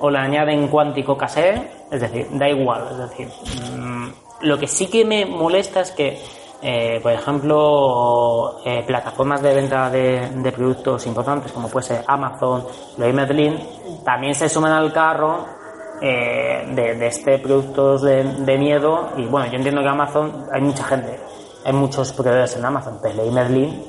o 0.00 0.10
le 0.10 0.18
añaden 0.18 0.68
cuántico 0.68 1.16
casé, 1.16 1.70
es 1.90 2.00
decir, 2.00 2.26
da 2.32 2.48
igual, 2.48 2.84
es 2.90 2.98
decir, 2.98 3.28
mm, 3.76 4.08
lo 4.42 4.58
que 4.58 4.66
sí 4.66 4.86
que 4.86 5.04
me 5.04 5.24
molesta 5.24 5.80
es 5.80 5.90
que, 5.92 6.22
eh, 6.68 6.98
por 7.00 7.12
ejemplo, 7.12 8.58
eh, 8.64 8.82
plataformas 8.84 9.40
de 9.40 9.54
venta 9.54 9.88
de, 9.88 10.52
productos 10.52 11.06
importantes 11.06 11.52
como 11.52 11.68
puede 11.68 11.86
ser 11.86 12.04
Amazon, 12.08 12.66
Leroy 12.98 13.12
Merlin, 13.12 13.56
también 14.04 14.34
se 14.34 14.48
suman 14.48 14.72
al 14.72 14.92
carro 14.92 15.46
eh, 16.02 16.66
de, 16.72 16.96
de 16.96 17.06
este 17.06 17.38
productos 17.38 18.02
de, 18.02 18.24
de 18.24 18.58
miedo. 18.58 19.10
Y 19.16 19.26
bueno, 19.26 19.46
yo 19.46 19.58
entiendo 19.58 19.80
que 19.80 19.88
Amazon 19.88 20.46
hay 20.52 20.60
mucha 20.60 20.82
gente, 20.82 21.20
hay 21.64 21.72
muchos 21.72 22.12
proveedores 22.12 22.56
en 22.56 22.64
Amazon, 22.64 22.98
pero 23.00 23.14
Leroy 23.14 23.30
Merlin 23.30 23.84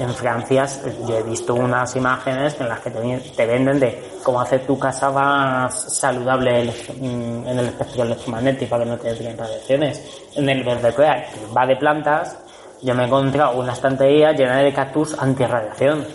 en 0.00 0.14
Francia 0.14 0.66
yo 1.06 1.18
he 1.18 1.22
visto 1.22 1.54
unas 1.54 1.94
imágenes 1.94 2.58
en 2.58 2.68
las 2.68 2.80
que 2.80 2.90
te, 2.90 3.46
venden 3.46 3.78
de 3.78 4.02
cómo 4.22 4.40
hacer 4.40 4.66
tu 4.66 4.78
casa 4.78 5.10
más 5.10 5.94
saludable 5.94 6.72
mm, 6.98 7.46
en 7.46 7.58
el 7.58 7.66
espectro 7.66 8.04
electromagnético 8.04 8.70
para 8.70 8.84
que 8.84 8.90
no 8.90 8.96
te 8.96 9.14
den 9.14 9.36
radiaciones. 9.36 10.22
En 10.36 10.48
el 10.48 10.64
verde 10.64 10.94
que 10.94 11.52
va 11.54 11.66
de 11.66 11.76
plantas, 11.76 12.38
yo 12.82 12.94
me 12.94 13.02
he 13.02 13.06
encontrado 13.06 13.58
una 13.58 13.74
estantería 13.74 14.32
llena 14.32 14.58
de 14.58 14.72
cactus 14.72 15.18
antirradiación. 15.18 16.06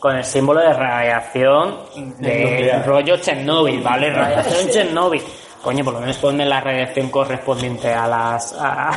Con 0.00 0.16
el 0.16 0.24
símbolo 0.24 0.60
de 0.60 0.72
radiación 0.72 1.76
de 2.18 2.82
rollo 2.84 3.16
Chernobyl, 3.18 3.80
¿vale? 3.80 4.10
Radiación 4.10 4.68
Chernobyl. 4.68 5.22
Coño, 5.62 5.84
por 5.84 5.94
lo 5.94 6.00
menos 6.00 6.16
ponme 6.18 6.44
la 6.44 6.60
radiación 6.60 7.08
correspondiente 7.08 7.92
a 7.92 8.08
las 8.08 8.52
a, 8.54 8.88
a 8.90 8.96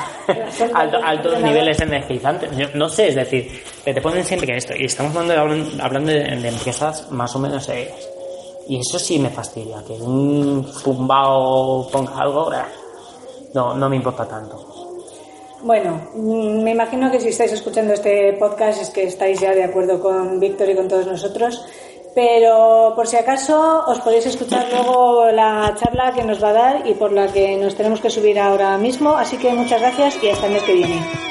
alto- 0.73 0.97
altos 1.03 1.39
niveles 1.41 1.79
energizantes. 1.79 2.57
Yo 2.57 2.67
no 2.73 2.89
sé, 2.89 3.09
es 3.09 3.15
decir, 3.15 3.63
que 3.83 3.93
te 3.93 4.01
ponen 4.01 4.25
siempre 4.25 4.57
esto. 4.57 4.73
Y 4.75 4.85
estamos 4.85 5.15
hablando 5.15 5.53
de, 5.53 5.81
hablando 5.83 6.11
de 6.11 6.47
empresas 6.47 7.11
más 7.11 7.35
o 7.35 7.39
menos 7.39 7.65
serias. 7.65 7.93
Y 8.67 8.79
eso 8.79 8.97
sí 8.97 9.19
me 9.19 9.29
fastidia, 9.29 9.77
que 9.85 9.93
un 9.93 10.65
zumbao 10.73 11.87
ponga 11.91 12.17
algo, 12.19 12.51
eh, 12.51 12.57
no, 13.53 13.75
no 13.75 13.87
me 13.87 13.95
importa 13.97 14.27
tanto. 14.27 14.71
Bueno, 15.61 16.01
mm, 16.15 16.63
me 16.63 16.71
imagino 16.71 17.11
que 17.11 17.19
si 17.19 17.29
estáis 17.29 17.51
escuchando 17.51 17.93
este 17.93 18.33
podcast 18.33 18.81
es 18.81 18.89
que 18.89 19.03
estáis 19.03 19.39
ya 19.39 19.51
de 19.53 19.63
acuerdo 19.63 19.99
con 19.99 20.39
Víctor 20.39 20.67
y 20.69 20.75
con 20.75 20.87
todos 20.87 21.05
nosotros. 21.05 21.63
Pero 22.15 22.93
por 22.95 23.07
si 23.07 23.17
acaso 23.17 23.83
os 23.85 23.99
podéis 23.99 24.25
escuchar 24.25 24.65
luego 24.71 25.29
la 25.31 25.75
charla 25.75 26.13
que 26.13 26.23
nos 26.23 26.41
va 26.41 26.49
a 26.49 26.53
dar 26.53 26.87
y 26.87 26.93
por 26.93 27.11
la 27.11 27.27
que 27.27 27.57
nos 27.57 27.75
tenemos 27.75 27.99
que 27.99 28.09
subir 28.09 28.39
ahora 28.39 28.77
mismo. 28.77 29.09
Así 29.17 29.37
que 29.37 29.51
muchas 29.51 29.81
gracias 29.81 30.23
y 30.23 30.29
hasta 30.29 30.47
el 30.47 30.53
mes 30.53 30.63
que 30.63 30.73
viene. 30.73 31.24